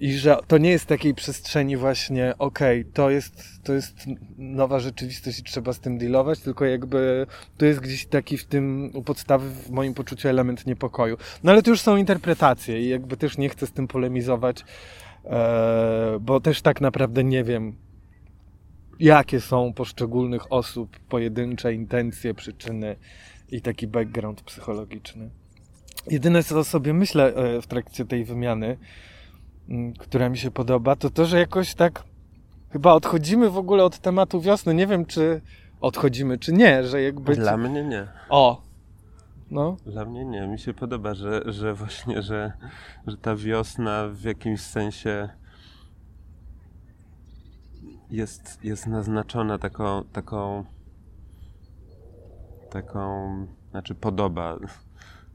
I 0.00 0.12
że 0.12 0.36
to 0.46 0.58
nie 0.58 0.70
jest 0.70 0.86
takiej 0.86 1.14
przestrzeni 1.14 1.76
właśnie, 1.76 2.34
okej, 2.38 2.80
okay, 2.80 2.92
to, 2.92 3.10
jest, 3.10 3.64
to 3.64 3.72
jest 3.72 4.06
nowa 4.38 4.80
rzeczywistość 4.80 5.38
i 5.38 5.42
trzeba 5.42 5.72
z 5.72 5.80
tym 5.80 5.98
dealować, 5.98 6.40
tylko 6.40 6.64
jakby 6.64 7.26
to 7.56 7.66
jest 7.66 7.80
gdzieś 7.80 8.06
taki 8.06 8.38
w 8.38 8.44
tym 8.44 8.90
u 8.94 9.02
podstawy 9.02 9.50
w 9.50 9.70
moim 9.70 9.94
poczuciu 9.94 10.28
element 10.28 10.66
niepokoju. 10.66 11.16
No 11.44 11.52
ale 11.52 11.62
to 11.62 11.70
już 11.70 11.80
są 11.80 11.96
interpretacje 11.96 12.82
i 12.82 12.88
jakby 12.88 13.16
też 13.16 13.38
nie 13.38 13.48
chcę 13.48 13.66
z 13.66 13.72
tym 13.72 13.88
polemizować, 13.88 14.64
e, 15.24 16.18
bo 16.20 16.40
też 16.40 16.62
tak 16.62 16.80
naprawdę 16.80 17.24
nie 17.24 17.44
wiem, 17.44 17.76
jakie 19.00 19.40
są 19.40 19.72
poszczególnych 19.72 20.52
osób 20.52 20.98
pojedyncze 20.98 21.74
intencje, 21.74 22.34
przyczyny 22.34 22.96
i 23.50 23.60
taki 23.60 23.86
background 23.86 24.42
psychologiczny. 24.42 25.30
Jedyne, 26.10 26.42
co 26.42 26.64
sobie 26.64 26.94
myślę 26.94 27.34
e, 27.34 27.62
w 27.62 27.66
trakcie 27.66 28.04
tej 28.04 28.24
wymiany, 28.24 28.76
która 29.98 30.28
mi 30.28 30.38
się 30.38 30.50
podoba, 30.50 30.96
to 30.96 31.10
to, 31.10 31.26
że 31.26 31.38
jakoś 31.38 31.74
tak 31.74 32.04
chyba 32.70 32.92
odchodzimy 32.92 33.50
w 33.50 33.58
ogóle 33.58 33.84
od 33.84 33.98
tematu 33.98 34.40
wiosny. 34.40 34.74
Nie 34.74 34.86
wiem, 34.86 35.06
czy 35.06 35.40
odchodzimy, 35.80 36.38
czy 36.38 36.52
nie, 36.52 36.84
że 36.84 37.02
jakby... 37.02 37.36
Dla 37.36 37.56
mnie 37.56 37.84
nie. 37.84 38.06
O! 38.28 38.62
No. 39.50 39.76
Dla 39.86 40.04
mnie 40.04 40.24
nie. 40.24 40.46
Mi 40.46 40.58
się 40.58 40.74
podoba, 40.74 41.14
że, 41.14 41.42
że 41.46 41.74
właśnie, 41.74 42.22
że, 42.22 42.52
że 43.06 43.16
ta 43.16 43.36
wiosna 43.36 44.08
w 44.08 44.22
jakimś 44.22 44.60
sensie 44.60 45.28
jest, 48.10 48.64
jest 48.64 48.86
naznaczona 48.86 49.58
taką, 49.58 50.04
taką, 50.12 50.64
taką, 52.70 53.46
znaczy 53.70 53.94
podoba 53.94 54.58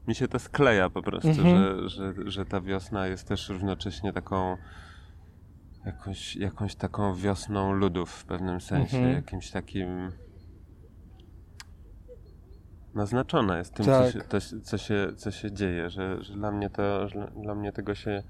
mi 0.08 0.14
się 0.14 0.28
to 0.28 0.38
skleja 0.38 0.90
po 0.90 1.02
prostu, 1.02 1.28
mhm. 1.28 1.56
że, 1.56 1.88
że, 1.88 2.30
że 2.30 2.44
ta 2.44 2.60
wiosna 2.60 3.06
jest 3.06 3.28
też 3.28 3.48
równocześnie 3.48 4.12
taką 4.12 4.56
jakąś, 5.86 6.36
jakąś 6.36 6.74
taką 6.74 7.14
wiosną 7.14 7.72
ludów 7.72 8.10
w 8.10 8.24
pewnym 8.24 8.60
sensie, 8.60 8.96
mhm. 8.96 9.14
jakimś 9.14 9.50
takim 9.50 10.12
naznaczona 12.94 13.58
jest 13.58 13.74
tym, 13.74 13.86
tak. 13.86 14.06
co, 14.06 14.12
się, 14.12 14.20
to, 14.20 14.38
co, 14.62 14.78
się, 14.78 15.08
co 15.16 15.30
się 15.30 15.52
dzieje, 15.52 15.90
że, 15.90 16.22
że 16.22 16.34
dla 16.34 16.50
mnie 16.50 16.70
to, 16.70 17.06
dla 17.42 17.54
mnie 17.54 17.72
tego 17.72 17.94
się 17.94 18.22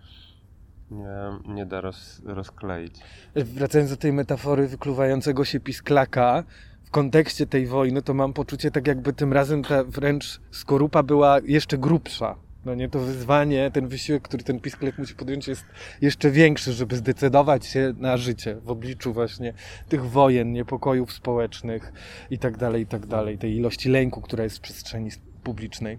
nie, 0.90 1.54
nie 1.54 1.66
da 1.66 1.80
roz, 1.80 2.22
rozkleić. 2.24 3.00
Wracając 3.34 3.90
do 3.90 3.96
tej 3.96 4.12
metafory 4.12 4.68
wykluwającego 4.68 5.44
się 5.44 5.60
pisklaka, 5.60 6.44
w 6.86 6.90
kontekście 6.90 7.46
tej 7.46 7.66
wojny, 7.66 8.02
to 8.02 8.14
mam 8.14 8.32
poczucie, 8.32 8.70
tak 8.70 8.86
jakby 8.86 9.12
tym 9.12 9.32
razem 9.32 9.62
ta 9.62 9.84
wręcz 9.84 10.40
skorupa 10.50 11.02
była 11.02 11.38
jeszcze 11.44 11.78
grubsza. 11.78 12.36
No 12.64 12.74
nie, 12.74 12.88
to 12.88 12.98
wyzwanie, 12.98 13.70
ten 13.70 13.88
wysiłek, 13.88 14.22
który 14.22 14.44
ten 14.44 14.60
pisklek 14.60 14.98
musi 14.98 15.14
podjąć 15.14 15.48
jest 15.48 15.64
jeszcze 16.00 16.30
większy, 16.30 16.72
żeby 16.72 16.96
zdecydować 16.96 17.66
się 17.66 17.94
na 17.96 18.16
życie 18.16 18.54
w 18.54 18.70
obliczu 18.70 19.12
właśnie 19.12 19.52
tych 19.88 20.04
wojen, 20.04 20.52
niepokojów 20.52 21.12
społecznych 21.12 21.92
i 22.30 22.38
tak 22.38 22.56
dalej, 22.56 22.82
i 22.82 22.86
tak 22.86 23.06
dalej, 23.06 23.38
tej 23.38 23.56
ilości 23.56 23.88
lęku, 23.88 24.20
która 24.20 24.44
jest 24.44 24.58
w 24.58 24.60
przestrzeni 24.60 25.10
publicznej. 25.42 25.98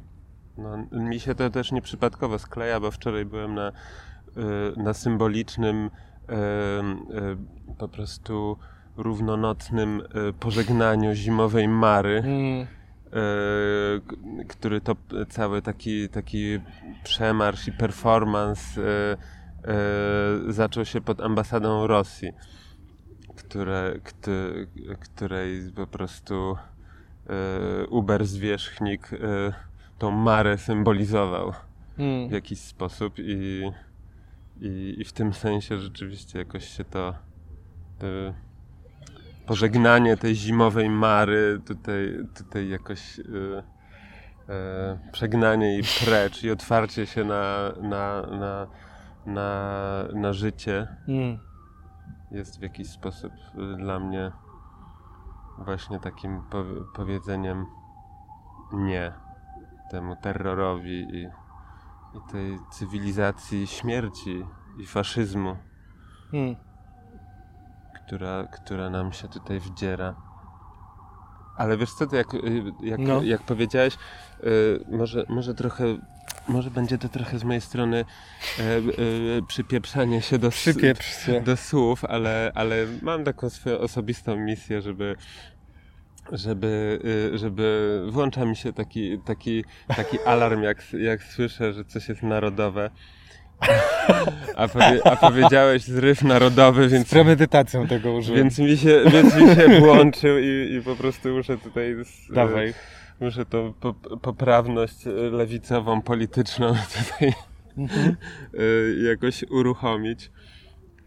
No, 0.58 0.88
mi 0.91 1.19
się 1.19 1.36
to 1.36 1.50
też 1.50 1.71
nieprzypadkowo 1.71 2.39
skleja, 2.39 2.80
bo 2.80 2.91
wczoraj 2.91 3.26
byłem 3.26 3.56
na, 3.56 3.69
y, 3.69 4.84
na 4.84 4.93
symbolicznym 4.93 5.86
y, 5.86 5.89
y, 7.71 7.76
po 7.78 7.88
prostu 7.88 8.58
równonocnym 8.97 10.01
e, 10.01 10.33
pożegnaniu 10.33 11.13
zimowej 11.13 11.67
Mary, 11.67 12.23
mm. 12.25 12.67
E, 13.07 14.45
który 14.47 14.81
to 14.81 14.95
cały 15.29 15.62
taki, 15.62 16.10
taki 16.10 16.60
przemarsz 17.03 17.67
i 17.67 17.71
performance 17.71 18.81
e, 18.81 19.17
zaczął 20.47 20.86
się 20.86 21.01
pod 21.01 21.21
ambasadą 21.21 21.88
Rosji, 21.88 22.31
które, 23.36 23.93
której 24.99 25.71
po 25.75 25.88
prostu 25.88 26.57
Uber 27.89 28.25
zwierzchnik 28.25 29.10
tą 29.99 30.12
Marę 30.12 30.57
symbolizował 30.57 31.53
mm. 31.97 32.29
w 32.29 32.31
jakiś 32.31 32.60
sposób 32.60 33.13
i, 33.17 33.71
i, 34.62 34.95
i 34.97 35.05
w 35.05 35.12
tym 35.12 35.33
sensie 35.33 35.79
rzeczywiście 35.79 36.39
jakoś 36.39 36.77
się 36.77 36.83
to 36.83 37.13
pożegnanie 39.47 40.17
tej 40.17 40.36
zimowej 40.36 40.89
mary, 40.89 41.62
tutaj, 41.65 42.17
tutaj 42.36 42.69
jakoś 42.69 43.17
yy, 43.17 43.63
yy, 44.47 45.12
przegnanie 45.12 45.73
jej 45.73 45.83
precz 46.05 46.43
i 46.43 46.51
otwarcie 46.51 47.05
się 47.05 47.23
na, 47.23 47.71
na, 47.81 48.21
na, 48.21 48.67
na, 49.25 49.49
na 50.13 50.33
życie 50.33 50.88
mm. 51.07 51.39
jest 52.31 52.60
w 52.60 52.62
jakiś 52.62 52.89
sposób 52.89 53.31
y, 53.33 53.77
dla 53.77 53.99
mnie 53.99 54.31
właśnie 55.57 55.99
takim 55.99 56.41
po, 56.49 56.63
powiedzeniem 56.95 57.65
nie 58.73 59.13
temu 59.91 60.15
terrorowi 60.15 60.99
i, 60.99 61.23
i 62.17 62.31
tej 62.31 62.60
cywilizacji 62.71 63.67
śmierci 63.67 64.45
i 64.77 64.86
faszyzmu. 64.86 65.55
Mm 66.33 66.66
która, 68.08 68.48
która 68.48 68.89
nam 68.89 69.13
się 69.13 69.28
tutaj 69.28 69.60
wdziera. 69.60 70.15
Ale 71.58 71.78
wiesz 71.78 71.91
co, 71.91 72.15
jak, 72.15 72.34
y, 72.34 72.63
jak, 72.82 73.00
no. 73.00 73.24
jak 73.24 73.41
powiedziałeś, 73.41 73.98
y, 74.43 74.86
może, 74.91 75.26
może 75.30 75.54
trochę 75.54 75.98
może 76.48 76.72
będzie 76.72 76.98
to 76.98 77.10
trochę 77.10 77.39
z 77.39 77.43
mojej 77.43 77.62
strony 77.62 78.06
e, 78.60 78.63
e, 78.63 78.82
przypieprzanie 79.48 80.22
się 80.22 80.38
do, 80.38 80.52
się. 81.26 81.41
do 81.41 81.58
słów, 81.58 82.06
ale, 82.06 82.52
ale 82.56 82.86
mam 83.02 83.24
taką 83.24 83.50
swoją 83.50 83.78
osobistą 83.78 84.36
misję, 84.36 84.82
żeby 84.82 85.15
żeby, 86.32 87.00
y, 87.34 87.38
żeby 87.38 88.02
włącza 88.10 88.46
mi 88.46 88.56
się 88.56 88.74
taki, 88.74 89.20
taki, 89.20 89.65
taki 89.88 90.20
alarm, 90.26 90.63
jak, 90.63 90.93
jak 90.93 91.24
słyszę, 91.24 91.74
że 91.74 91.86
coś 91.86 92.10
jest 92.10 92.24
narodowe. 92.24 92.89
A, 94.56 94.67
powie, 94.67 95.02
a 95.04 95.15
powiedziałeś 95.15 95.84
zryw 95.84 96.24
narodowy, 96.24 96.88
więc... 96.88 97.08
Z 97.08 97.10
premedytacją 97.10 97.88
tego 97.88 98.13
użyłem. 98.13 98.41
Więc 98.41 98.60
mi 98.60 98.78
się, 98.78 99.02
więc 99.12 99.36
mi 99.36 99.56
się 99.56 99.80
włączył 99.80 100.38
i, 100.39 100.76
i 100.76 100.82
po 100.82 100.96
prostu 100.96 101.30
muszę 101.30 101.58
tutaj... 101.58 101.96
Z, 102.04 102.34
Dawaj. 102.34 102.74
Muszę 103.20 103.46
tą 103.46 103.74
po, 103.74 103.93
poprawność 103.93 104.98
lewicową, 105.32 106.02
polityczną 106.02 106.67
tutaj 106.67 107.34
mhm. 107.78 108.15
Y, 108.54 109.04
jakoś 109.10 109.43
uruchomić. 109.43 110.32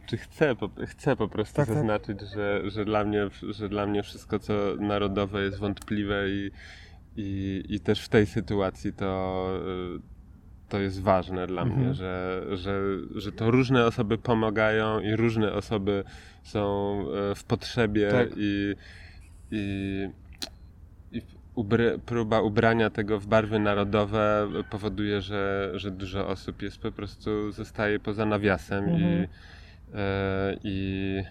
Czy 0.07 0.17
chcę, 0.17 0.57
po, 0.57 0.71
chcę 0.87 1.17
po 1.17 1.29
prostu 1.29 1.57
tak, 1.57 1.67
tak. 1.67 1.75
zaznaczyć, 1.75 2.19
tak. 2.19 2.29
Że, 2.29 2.71
że, 2.71 2.85
dla 2.85 3.05
mnie, 3.05 3.29
że 3.43 3.69
dla 3.69 3.87
mnie 3.87 4.03
wszystko, 4.03 4.39
co 4.39 4.53
narodowe 4.79 5.43
jest 5.43 5.59
wątpliwe 5.59 6.31
i, 6.31 6.51
i, 7.17 7.63
i 7.69 7.81
też 7.81 8.05
w 8.05 8.09
tej 8.09 8.27
sytuacji 8.27 8.93
to 8.93 9.47
to 10.70 10.80
jest 10.80 11.02
ważne 11.02 11.46
dla 11.46 11.62
mhm. 11.62 11.80
mnie, 11.80 11.94
że, 11.94 12.42
że, 12.52 12.80
że 13.14 13.33
to 13.33 13.50
różne 13.50 13.87
osoby 13.87 14.18
pomagają 14.18 15.00
i 15.00 15.16
różne 15.16 15.52
osoby 15.52 16.04
są 16.42 16.61
e, 17.30 17.35
w 17.35 17.44
potrzebie 17.44 18.11
tak. 18.11 18.28
i, 18.37 18.74
i, 19.50 20.09
i, 21.12 21.22
ubry, 21.54 21.98
próba 22.06 22.40
ubrania 22.40 22.90
tego 22.90 23.20
w 23.20 23.26
barwy 23.26 23.59
narodowe 23.59 24.48
powoduje, 24.70 25.20
że, 25.20 25.70
że 25.74 25.90
dużo 25.90 26.28
osób 26.28 26.62
jest 26.62 26.78
po 26.78 26.92
prostu 26.92 27.52
zostaje 27.52 28.00
poza 28.00 28.26
nawiasem 28.26 28.85
Mhm. 28.85 29.02
i, 29.02 29.28
e, 29.94 30.56
i 30.64 31.22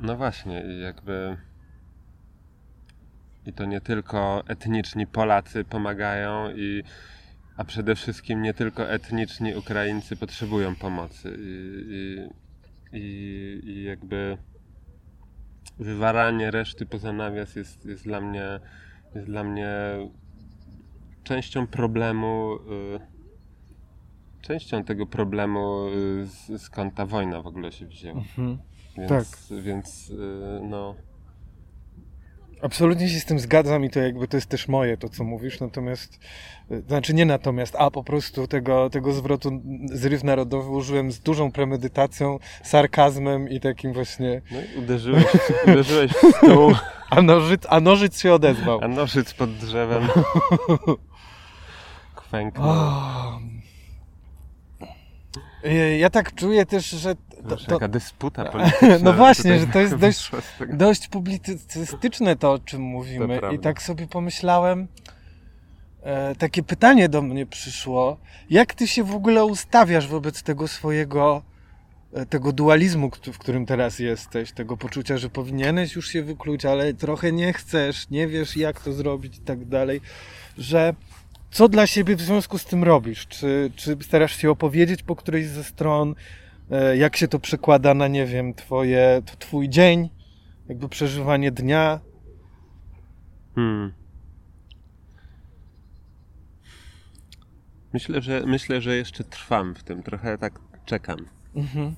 no 0.00 0.16
właśnie, 0.16 0.64
i 0.64 0.80
jakby 0.80 1.36
i 3.46 3.52
to 3.52 3.64
nie 3.64 3.80
tylko 3.80 4.44
etniczni 4.48 5.06
Polacy 5.06 5.64
pomagają 5.64 6.50
i 6.56 6.82
a 7.56 7.64
przede 7.64 7.94
wszystkim 7.94 8.42
nie 8.42 8.54
tylko 8.54 8.90
etniczni 8.90 9.54
Ukraińcy 9.54 10.16
potrzebują 10.16 10.76
pomocy 10.76 11.36
i, 11.38 11.84
i, 11.90 12.28
i, 12.98 13.70
i 13.70 13.82
jakby 13.84 14.38
wywalanie 15.78 16.50
reszty 16.50 16.86
poza 16.86 17.12
nawias 17.12 17.56
jest, 17.56 17.84
jest 17.84 18.04
dla 18.04 18.20
mnie 18.20 18.60
jest 19.14 19.26
dla 19.26 19.44
mnie 19.44 19.68
częścią 21.24 21.66
problemu 21.66 22.56
y, 22.56 23.16
częścią 24.42 24.84
tego 24.84 25.06
problemu 25.06 25.88
y, 25.88 26.26
z, 26.26 26.62
skąd 26.62 26.94
ta 26.94 27.06
wojna 27.06 27.42
w 27.42 27.46
ogóle 27.46 27.72
się 27.72 27.86
wzięła 27.86 28.18
Mhm. 28.20 28.58
więc, 28.96 29.08
Tak. 29.08 29.58
więc 29.62 30.10
y, 30.10 30.60
no 30.62 30.94
Absolutnie 32.62 33.08
się 33.08 33.20
z 33.20 33.24
tym 33.24 33.38
zgadzam 33.38 33.84
i 33.84 33.90
to 33.90 34.00
jakby 34.00 34.28
to 34.28 34.36
jest 34.36 34.46
też 34.48 34.68
moje, 34.68 34.96
to 34.96 35.08
co 35.08 35.24
mówisz, 35.24 35.60
natomiast, 35.60 36.18
y, 36.70 36.82
znaczy 36.88 37.14
nie 37.14 37.24
natomiast, 37.24 37.76
a 37.78 37.90
po 37.90 38.04
prostu 38.04 38.46
tego, 38.46 38.90
tego 38.90 39.12
zwrotu 39.12 39.62
zryw 39.92 40.24
narodowy 40.24 40.70
użyłem 40.70 41.12
z 41.12 41.20
dużą 41.20 41.52
premedytacją, 41.52 42.38
sarkazmem 42.62 43.48
i 43.48 43.60
takim 43.60 43.92
właśnie, 43.92 44.42
no 44.52 44.58
uderzyłeś, 44.78 45.26
uderzyłeś 45.66 46.12
w 46.12 46.36
stół. 46.36 46.72
A 47.10 47.22
nożyc, 47.22 47.62
a 47.68 47.80
nożyc 47.80 48.20
się 48.20 48.32
odezwał. 48.34 48.80
a 48.82 48.88
nożyc 48.88 49.34
pod 49.34 49.56
drzewem. 49.56 50.08
Kwęknął 52.14 52.76
Ja 55.98 56.10
tak 56.10 56.34
czuję 56.34 56.66
też, 56.66 56.90
że 56.90 57.14
to, 57.46 57.56
to, 57.56 57.74
jaka 57.74 57.88
dysputa 57.88 58.44
polityczna 58.52 58.98
No 59.02 59.12
właśnie, 59.12 59.58
że 59.58 59.66
to 59.66 59.78
jest 59.80 59.96
dość- 59.96 60.30
dość 60.72 61.08
publicystyczne 61.08 62.36
to, 62.36 62.52
o 62.52 62.58
czym 62.58 62.80
mówimy. 62.82 63.40
I 63.54 63.58
tak 63.58 63.82
sobie 63.82 64.06
pomyślałem, 64.06 64.86
e, 66.02 66.34
takie 66.34 66.62
pytanie 66.62 67.08
do 67.08 67.22
mnie 67.22 67.46
przyszło. 67.46 68.16
Jak 68.50 68.74
ty 68.74 68.86
się 68.86 69.04
w 69.04 69.14
ogóle 69.14 69.44
ustawiasz 69.44 70.08
wobec 70.08 70.42
tego 70.42 70.68
swojego, 70.68 71.42
e, 72.12 72.26
tego 72.26 72.52
dualizmu, 72.52 73.10
w 73.32 73.38
którym 73.38 73.66
teraz 73.66 73.98
jesteś, 73.98 74.52
tego 74.52 74.76
poczucia, 74.76 75.18
że 75.18 75.30
powinieneś 75.30 75.96
już 75.96 76.08
się 76.08 76.22
wykluć, 76.22 76.64
ale 76.64 76.94
trochę 76.94 77.32
nie 77.32 77.52
chcesz, 77.52 78.10
nie 78.10 78.28
wiesz 78.28 78.56
jak 78.56 78.80
to 78.80 78.92
zrobić 78.92 79.36
i 79.36 79.40
tak 79.40 79.64
dalej, 79.64 80.00
że 80.58 80.94
co 81.50 81.68
dla 81.68 81.86
siebie 81.86 82.16
w 82.16 82.20
związku 82.20 82.58
z 82.58 82.64
tym 82.64 82.84
robisz? 82.84 83.26
Czy, 83.26 83.70
czy 83.76 83.96
starasz 84.00 84.36
się 84.36 84.50
opowiedzieć 84.50 85.02
po 85.02 85.16
którejś 85.16 85.46
ze 85.46 85.64
stron? 85.64 86.14
E, 86.70 86.96
Jak 86.96 87.16
się 87.16 87.28
to 87.28 87.38
przekłada 87.38 87.94
na, 87.94 88.08
nie 88.08 88.26
wiem, 88.26 88.54
twoje, 88.54 89.22
twój 89.38 89.68
dzień? 89.68 90.10
Jakby 90.68 90.88
przeżywanie 90.88 91.50
dnia? 91.52 92.00
Hmm. 93.54 93.92
Myślę, 97.92 98.22
że 98.22 98.42
myślę, 98.46 98.80
że 98.80 98.96
jeszcze 98.96 99.24
trwam 99.24 99.74
w 99.74 99.82
tym. 99.82 100.02
Trochę 100.02 100.38
tak 100.38 100.60
czekam. 100.84 101.18
Mhm. 101.54 101.94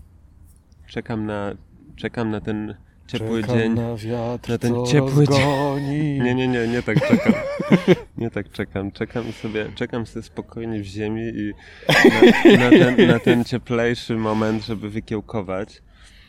Czekam 0.87 1.26
na, 1.26 1.52
czekam 1.96 2.31
na 2.31 2.40
ten 2.40 2.74
ciepły 3.09 3.40
Czekam 3.42 3.59
dzień. 3.59 3.73
na 3.75 3.97
wiatr, 3.97 4.51
na 4.51 4.59
ten 4.59 4.87
ciepły 4.87 5.29
dzień. 5.29 5.47
Nie, 6.25 6.35
nie, 6.35 6.49
nie, 6.49 6.68
nie 6.68 6.83
tak 6.83 7.09
czekam. 7.09 7.33
Nie 8.18 8.31
tak 8.31 8.51
czekam. 8.51 8.92
Czekam 8.92 9.33
sobie, 9.33 9.66
czekam 9.75 10.07
sobie 10.07 10.23
spokojnie 10.23 10.81
w 10.81 10.85
ziemi 10.85 11.23
i 11.35 11.53
na, 12.59 12.64
na, 12.64 12.71
ten, 12.71 13.07
na 13.09 13.18
ten 13.18 13.44
cieplejszy 13.44 14.16
moment, 14.16 14.64
żeby 14.64 14.90
wykiełkować. 14.90 15.83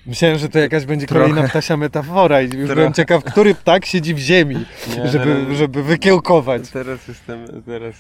Myślałem, 0.06 0.38
że 0.38 0.50
to 0.50 0.60
jakaś 0.60 0.86
będzie 0.86 1.08
Trochę. 1.08 1.26
kolejna 1.30 1.50
ptasia 1.50 1.78
metafora 1.78 2.42
i 2.42 2.46
już 2.46 2.54
byłem 2.54 2.68
Trochę. 2.76 2.94
ciekaw, 2.94 3.24
który 3.24 3.56
ptak 3.56 3.86
siedzi 3.86 4.14
w 4.14 4.18
ziemi, 4.20 4.56
Nie, 4.98 5.08
żeby, 5.08 5.26
teraz- 5.26 5.58
żeby 5.58 5.84
wykiełkować. 5.84 6.70
Teraz 6.70 7.08
jestem, 7.08 7.46
teraz, 7.66 7.96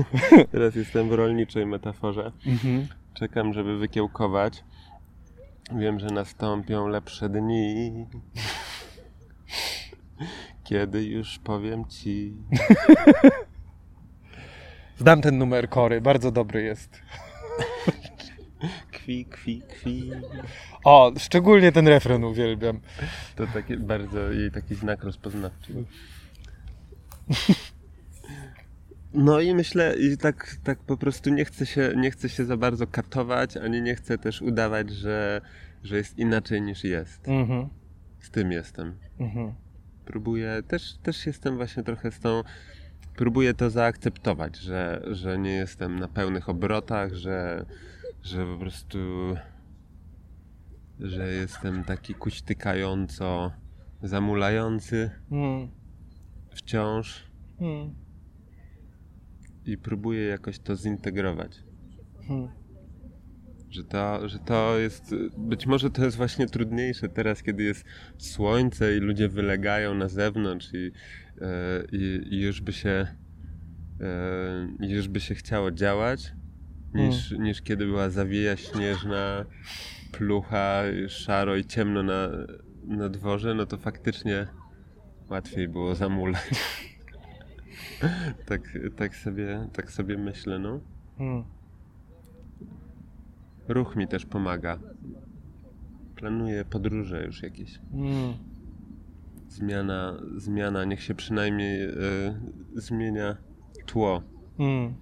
teraz 0.52 0.74
jestem 0.74 1.08
w 1.08 1.12
rolniczej 1.12 1.66
metaforze. 1.66 2.32
Mhm. 2.46 2.86
Czekam, 3.14 3.52
żeby 3.52 3.78
wykiełkować. 3.78 4.64
Wiem, 5.72 6.00
że 6.00 6.06
nastąpią 6.06 6.88
lepsze 6.88 7.28
dni. 7.28 8.06
Kiedy 10.64 11.04
już 11.04 11.38
powiem 11.38 11.84
ci. 11.88 12.34
Znam 14.98 15.22
ten 15.22 15.38
numer 15.38 15.68
Kory, 15.68 16.00
bardzo 16.00 16.30
dobry 16.32 16.62
jest. 16.62 17.02
Kwi, 18.92 19.24
kwi, 19.24 19.62
kwi. 19.68 20.10
O, 20.84 21.12
szczególnie 21.18 21.72
ten 21.72 21.88
refren 21.88 22.24
uwielbiam. 22.24 22.80
To 23.36 23.46
taki 23.46 23.76
bardzo 23.76 24.32
jej 24.32 24.50
taki 24.50 24.74
znak 24.74 25.04
rozpoznawczy. 25.04 25.84
No 29.14 29.40
i 29.40 29.54
myślę, 29.54 29.94
i 29.96 30.16
tak, 30.16 30.56
tak 30.64 30.78
po 30.78 30.96
prostu 30.96 31.30
nie 31.30 31.44
chcę, 31.44 31.66
się, 31.66 31.92
nie 31.96 32.10
chcę 32.10 32.28
się 32.28 32.44
za 32.44 32.56
bardzo 32.56 32.86
katować, 32.86 33.56
ani 33.56 33.82
nie 33.82 33.94
chcę 33.94 34.18
też 34.18 34.42
udawać, 34.42 34.90
że, 34.90 35.40
że 35.82 35.96
jest 35.96 36.18
inaczej 36.18 36.62
niż 36.62 36.84
jest. 36.84 37.28
Mhm. 37.28 37.68
Z 38.20 38.30
tym 38.30 38.52
jestem. 38.52 38.94
Mhm. 39.18 39.54
próbuję, 40.04 40.62
też, 40.68 40.96
też 41.02 41.26
jestem 41.26 41.56
właśnie 41.56 41.82
trochę 41.82 42.10
z 42.10 42.20
tą, 42.20 42.42
próbuję 43.16 43.54
to 43.54 43.70
zaakceptować, 43.70 44.56
że, 44.56 45.02
że 45.10 45.38
nie 45.38 45.52
jestem 45.52 45.98
na 45.98 46.08
pełnych 46.08 46.48
obrotach, 46.48 47.14
że, 47.14 47.66
że 48.22 48.46
po 48.46 48.58
prostu, 48.58 48.98
że 51.00 51.32
jestem 51.32 51.84
taki 51.84 52.14
kuśtykająco 52.14 53.52
zamulający 54.02 55.10
Mhm. 55.30 55.68
wciąż 56.50 57.26
Mhm. 57.60 58.03
I 59.66 59.78
próbuję 59.78 60.24
jakoś 60.24 60.58
to 60.58 60.76
zintegrować. 60.76 61.64
Mhm. 62.20 62.48
Że 63.70 63.84
to, 63.84 64.28
że 64.28 64.38
to 64.38 64.78
jest, 64.78 65.14
być 65.38 65.66
może 65.66 65.90
to 65.90 66.04
jest 66.04 66.16
właśnie 66.16 66.46
trudniejsze 66.46 67.08
teraz, 67.08 67.42
kiedy 67.42 67.62
jest 67.62 67.84
słońce 68.18 68.96
i 68.96 69.00
ludzie 69.00 69.28
wylegają 69.28 69.94
na 69.94 70.08
zewnątrz 70.08 70.74
i, 70.74 70.90
e, 71.40 71.84
i, 71.92 72.20
i 72.30 72.40
już 72.40 72.60
by 72.60 72.72
się 72.72 73.06
e, 74.00 74.86
już 74.86 75.08
by 75.08 75.20
się 75.20 75.34
chciało 75.34 75.70
działać, 75.70 76.32
niż, 76.94 77.30
niż 77.30 77.62
kiedy 77.62 77.86
była 77.86 78.10
zawieja 78.10 78.56
śnieżna, 78.56 79.44
plucha, 80.12 80.82
szaro 81.08 81.56
i 81.56 81.64
ciemno 81.64 82.02
na, 82.02 82.28
na 82.86 83.08
dworze, 83.08 83.54
no 83.54 83.66
to 83.66 83.78
faktycznie 83.78 84.46
łatwiej 85.30 85.68
było 85.68 85.94
zamulać. 85.94 86.50
tak, 88.48 88.78
tak, 88.96 89.16
sobie, 89.16 89.68
tak 89.72 89.90
sobie 89.90 90.18
myślę, 90.18 90.58
no. 90.58 90.80
Mhm. 91.18 91.44
Ruch 93.68 93.96
mi 93.96 94.08
też 94.08 94.26
pomaga. 94.26 94.78
Planuję 96.16 96.64
podróże 96.64 97.26
już 97.26 97.42
jakieś. 97.42 97.80
Mhm. 97.92 98.34
Zmiana, 99.48 100.20
zmiana, 100.36 100.84
niech 100.84 101.02
się 101.02 101.14
przynajmniej 101.14 101.82
e, 101.84 101.90
zmienia 102.74 103.36
tło. 103.86 104.22
Mhm. 104.58 104.94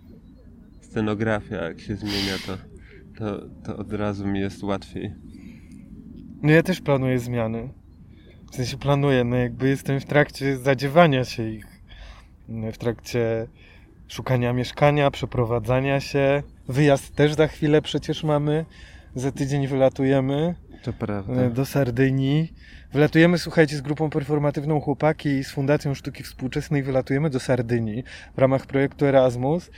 Scenografia, 0.81 1.57
jak 1.57 1.81
się 1.81 1.97
zmienia, 1.97 2.35
to, 2.47 2.57
to, 3.19 3.49
to 3.65 3.77
od 3.77 3.93
razu 3.93 4.27
mi 4.27 4.41
jest 4.41 4.63
łatwiej. 4.63 5.15
No 6.43 6.51
ja 6.51 6.63
też 6.63 6.81
planuję 6.81 7.19
zmiany. 7.19 7.69
W 8.51 8.55
sensie 8.55 8.79
planuję, 8.79 9.25
no 9.25 9.37
jakby 9.37 9.69
jestem 9.69 10.01
w 10.01 10.05
trakcie 10.05 10.57
zadziewania 10.57 11.25
się 11.25 11.49
ich. 11.49 11.72
W 12.73 12.79
trakcie 12.79 13.47
szukania 14.09 14.53
mieszkania, 14.53 15.11
przeprowadzania 15.11 16.01
się. 16.01 16.43
Wyjazd 16.69 17.15
też 17.15 17.35
za 17.35 17.47
chwilę 17.47 17.83
przecież 17.83 18.25
mamy. 18.25 18.65
Za 19.15 19.33
tydzień 19.33 19.67
wylatujemy 19.69 20.55
To 20.83 20.93
prawda. 20.93 21.33
e, 21.43 21.51
do 21.51 21.67
Sardynii. 21.67 22.53
Wylatujemy, 22.93 23.39
słuchajcie, 23.39 23.77
z 23.77 23.81
grupą 23.81 24.11
performatywną 24.11 24.81
Chłopaki 24.81 25.29
i 25.29 25.45
z 25.45 25.51
Fundacją 25.51 25.95
Sztuki 25.95 26.23
Współczesnej 26.23 26.83
wylatujemy 26.83 27.31
do 27.31 27.41
Sardynii 27.41 28.05
w 28.37 28.39
ramach 28.39 28.67
projektu 28.67 29.07
Erasmus. 29.07 29.71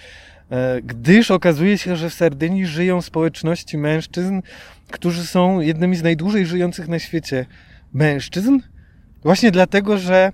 E, 0.51 0.83
Gdyż 0.83 1.31
okazuje 1.31 1.79
się, 1.79 1.97
że 1.97 2.11
w 2.11 2.15
Sardynii 2.15 2.67
żyją 2.67 3.03
społeczności 3.03 3.79
mężczyzn, 3.79 4.41
którzy 4.91 5.27
są 5.27 5.61
jednymi 5.61 5.97
z 5.97 6.03
najdłużej 6.03 6.47
żyjących 6.47 6.89
na 6.89 6.99
świecie 6.99 7.47
mężczyzn, 7.93 8.59
właśnie 9.23 9.51
dlatego, 9.51 9.99
że 9.99 10.33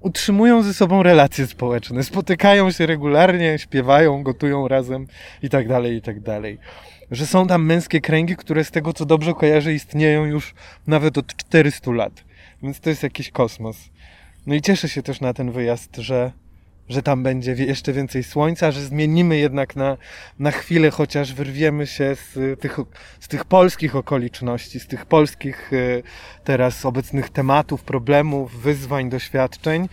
utrzymują 0.00 0.62
ze 0.62 0.74
sobą 0.74 1.02
relacje 1.02 1.46
społeczne, 1.46 2.04
spotykają 2.04 2.70
się 2.70 2.86
regularnie, 2.86 3.58
śpiewają, 3.58 4.22
gotują 4.22 4.68
razem 4.68 5.06
i 5.42 5.48
tak 5.48 5.68
dalej, 5.68 5.96
i 5.96 6.02
tak 6.02 6.20
dalej. 6.20 6.58
Że 7.10 7.26
są 7.26 7.46
tam 7.46 7.64
męskie 7.64 8.00
kręgi, 8.00 8.36
które 8.36 8.64
z 8.64 8.70
tego 8.70 8.92
co 8.92 9.06
dobrze 9.06 9.34
kojarzę 9.34 9.74
istnieją 9.74 10.24
już 10.24 10.54
nawet 10.86 11.18
od 11.18 11.36
400 11.36 11.92
lat. 11.92 12.24
Więc 12.62 12.80
to 12.80 12.90
jest 12.90 13.02
jakiś 13.02 13.30
kosmos. 13.30 13.76
No 14.46 14.54
i 14.54 14.62
cieszę 14.62 14.88
się 14.88 15.02
też 15.02 15.20
na 15.20 15.34
ten 15.34 15.52
wyjazd, 15.52 15.96
że, 15.96 16.32
że 16.88 17.02
tam 17.02 17.22
będzie 17.22 17.52
jeszcze 17.52 17.92
więcej 17.92 18.22
słońca, 18.22 18.70
że 18.70 18.80
zmienimy 18.80 19.38
jednak 19.38 19.76
na, 19.76 19.96
na 20.38 20.50
chwilę, 20.50 20.90
chociaż 20.90 21.34
wyrwiemy 21.34 21.86
się 21.86 22.16
z 22.16 22.60
tych, 22.60 22.78
z 23.20 23.28
tych 23.28 23.44
polskich 23.44 23.96
okoliczności, 23.96 24.80
z 24.80 24.86
tych 24.86 25.06
polskich 25.06 25.72
y, 25.72 26.02
teraz 26.44 26.86
obecnych 26.86 27.30
tematów, 27.30 27.82
problemów, 27.82 28.62
wyzwań, 28.62 29.10
doświadczeń. 29.10 29.88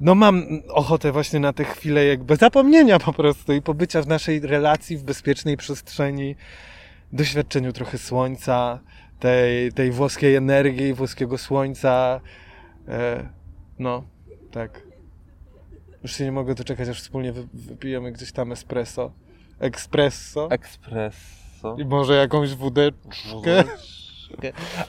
No 0.00 0.14
mam 0.14 0.42
ochotę 0.68 1.12
właśnie 1.12 1.40
na 1.40 1.52
te 1.52 1.64
chwile 1.64 2.04
jakby 2.04 2.36
zapomnienia 2.36 2.98
po 2.98 3.12
prostu 3.12 3.52
i 3.52 3.62
pobycia 3.62 4.02
w 4.02 4.06
naszej 4.06 4.40
relacji, 4.40 4.96
w 4.96 5.02
bezpiecznej 5.02 5.56
przestrzeni, 5.56 6.36
doświadczeniu 7.12 7.72
trochę 7.72 7.98
słońca, 7.98 8.80
tej, 9.20 9.72
tej 9.72 9.90
włoskiej 9.90 10.34
energii, 10.34 10.94
włoskiego 10.94 11.38
słońca. 11.38 12.20
E, 12.88 13.28
no, 13.78 14.04
tak. 14.50 14.87
Już 16.02 16.12
się 16.16 16.24
nie 16.24 16.32
mogę 16.32 16.54
doczekać, 16.54 16.88
aż 16.88 17.02
wspólnie 17.02 17.32
wypijemy 17.54 18.12
gdzieś 18.12 18.32
tam 18.32 18.52
espresso. 18.52 19.12
Espresso. 19.60 20.48
Espresso. 20.50 21.76
I 21.78 21.84
może 21.84 22.14
jakąś 22.14 22.54
wódeczkę. 22.54 23.64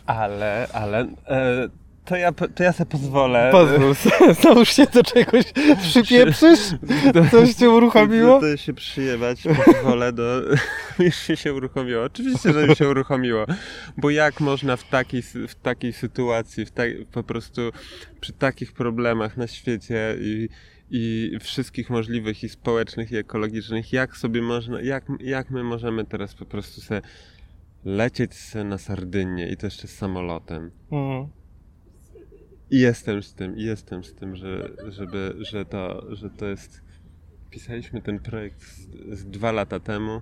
Ale, 0.05 0.67
ale... 0.73 1.07
E, 1.27 1.69
to 2.09 2.15
ja, 2.15 2.31
to 2.31 2.63
ja 2.63 2.73
sobie 2.73 2.91
pozwolę. 2.91 3.49
Pozwól, 3.51 3.95
znowuż 4.41 4.69
się 4.69 4.85
do 4.85 5.03
czegoś 5.03 5.45
przypieprzysz? 5.81 6.59
Coś 7.31 7.53
cię 7.53 7.69
uruchomiło? 7.69 8.39
To 8.39 8.57
się 8.57 8.73
przyjebać, 8.73 9.43
pozwolę 9.65 10.13
do... 10.13 10.41
Już 10.99 11.15
się 11.39 11.53
uruchomiło. 11.53 12.03
Oczywiście, 12.03 12.53
że 12.53 12.67
mi 12.67 12.75
się 12.75 12.89
uruchomiło. 12.89 13.45
Bo 13.97 14.09
jak 14.09 14.39
można 14.39 14.77
w 14.77 14.83
takiej, 14.83 15.21
w 15.21 15.55
takiej 15.55 15.93
sytuacji, 15.93 16.65
w 16.65 16.71
ta, 16.71 16.83
po 17.11 17.23
prostu 17.23 17.61
przy 18.21 18.33
takich 18.33 18.73
problemach 18.73 19.37
na 19.37 19.47
świecie 19.47 20.15
i, 20.19 20.49
i 20.91 21.31
wszystkich 21.39 21.89
możliwych 21.89 22.43
i 22.43 22.49
społecznych 22.49 23.11
i 23.11 23.15
ekologicznych, 23.17 23.93
jak 23.93 24.17
sobie 24.17 24.41
można, 24.41 24.81
jak, 24.81 25.05
jak 25.19 25.51
my 25.51 25.63
możemy 25.63 26.05
teraz 26.05 26.35
po 26.35 26.45
prostu 26.45 26.81
sobie 26.81 27.01
lecieć 27.85 28.31
na 28.65 28.77
Sardynię 28.77 29.49
i 29.49 29.57
to 29.57 29.67
jeszcze 29.67 29.87
z 29.87 29.95
samolotem. 29.97 30.71
Mhm 30.91 31.39
i 32.71 32.79
jestem 32.79 33.23
z 33.23 33.33
tym, 33.33 33.57
i 33.57 33.63
jestem 33.63 34.03
z 34.03 34.13
tym, 34.13 34.35
że, 34.35 34.69
żeby, 34.87 35.35
że, 35.39 35.65
to, 35.65 36.15
że 36.15 36.29
to 36.29 36.45
jest. 36.45 36.81
Pisaliśmy 37.49 38.01
ten 38.01 38.19
projekt 38.19 38.63
z, 38.63 38.87
z 39.19 39.25
dwa 39.25 39.51
lata 39.51 39.79
temu. 39.79 40.21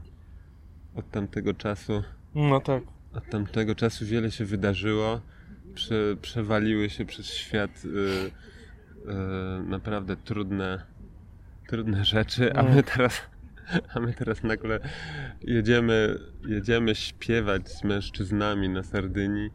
Od 0.95 1.12
tamtego 1.12 1.53
czasu. 1.53 2.03
No 2.36 2.60
tak. 2.60 2.84
Od 3.13 3.30
tamtego 3.30 3.75
czasu 3.75 4.06
wiele 4.06 4.32
się 4.32 4.45
wydarzyło. 4.45 5.21
Prze, 5.73 6.15
przewaliły 6.21 6.89
się 6.89 7.06
przez 7.06 7.34
świat 7.34 7.86
y, 7.86 7.89
y, 7.89 8.32
naprawdę 9.67 10.15
trudne, 10.15 10.82
trudne 11.67 12.06
rzeczy, 12.06 12.53
a 12.53 12.63
my 12.63 12.69
mm. 12.69 12.84
teraz. 12.84 13.21
A 13.93 13.99
my 13.99 14.13
teraz 14.13 14.43
nagle 14.43 14.80
jedziemy, 15.41 16.19
jedziemy 16.47 16.95
śpiewać 16.95 17.69
z 17.69 17.84
mężczyznami 17.84 18.69
na 18.69 18.84
Sardynii 18.84 19.49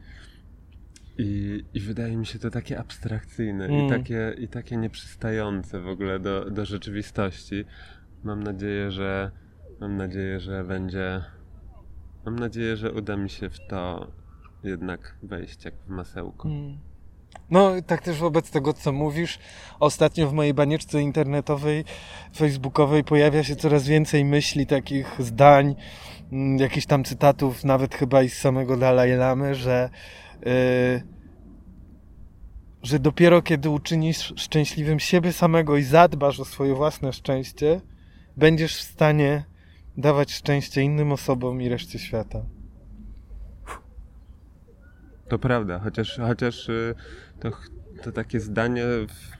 i, 1.18 1.64
I 1.74 1.80
wydaje 1.80 2.16
mi 2.16 2.26
się 2.26 2.38
to 2.38 2.50
takie 2.50 2.78
abstrakcyjne 2.78 3.64
mm. 3.64 3.86
i, 3.86 3.90
takie, 3.90 4.34
i 4.38 4.48
takie 4.48 4.76
nieprzystające 4.76 5.80
w 5.80 5.88
ogóle 5.88 6.20
do, 6.20 6.50
do 6.50 6.64
rzeczywistości. 6.64 7.64
Mam 8.24 8.42
nadzieję, 8.42 8.90
że 8.90 9.30
mam 9.80 9.96
nadzieję, 9.96 10.40
że 10.40 10.64
będzie. 10.64 11.24
Mam 12.24 12.38
nadzieję, 12.38 12.76
że 12.76 12.92
uda 12.92 13.16
mi 13.16 13.30
się 13.30 13.50
w 13.50 13.58
to 13.68 14.12
jednak 14.64 15.16
wejść 15.22 15.64
jak 15.64 15.74
w 15.74 15.88
masełko. 15.88 16.48
Mm. 16.48 16.78
No, 17.52 17.72
tak 17.86 18.02
też 18.02 18.18
wobec 18.18 18.50
tego, 18.50 18.72
co 18.72 18.92
mówisz. 18.92 19.38
Ostatnio 19.80 20.28
w 20.28 20.32
mojej 20.32 20.54
banieczce 20.54 21.02
internetowej, 21.02 21.84
facebookowej 22.36 23.04
pojawia 23.04 23.44
się 23.44 23.56
coraz 23.56 23.88
więcej 23.88 24.24
myśli, 24.24 24.66
takich 24.66 25.16
zdań, 25.18 25.74
mm, 26.32 26.58
jakichś 26.58 26.86
tam 26.86 27.04
cytatów, 27.04 27.64
nawet 27.64 27.94
chyba 27.94 28.22
i 28.22 28.28
z 28.28 28.38
samego 28.38 28.76
Dalai 28.76 29.12
Lamy, 29.12 29.54
że 29.54 29.90
yy, 30.46 30.52
że 32.82 32.98
dopiero 32.98 33.42
kiedy 33.42 33.70
uczynisz 33.70 34.32
szczęśliwym 34.36 35.00
siebie 35.00 35.32
samego 35.32 35.76
i 35.76 35.82
zadbasz 35.82 36.40
o 36.40 36.44
swoje 36.44 36.74
własne 36.74 37.12
szczęście, 37.12 37.80
będziesz 38.36 38.76
w 38.76 38.82
stanie 38.82 39.44
dawać 39.96 40.32
szczęście 40.32 40.82
innym 40.82 41.12
osobom 41.12 41.62
i 41.62 41.68
reszcie 41.68 41.98
świata. 41.98 42.42
To 45.32 45.38
prawda, 45.38 45.78
chociaż, 45.78 46.18
chociaż 46.26 46.68
y, 46.68 46.94
to, 47.42 47.50
to 48.02 48.12
takie 48.12 48.40
zdanie 48.40 48.84
w, 48.84 49.36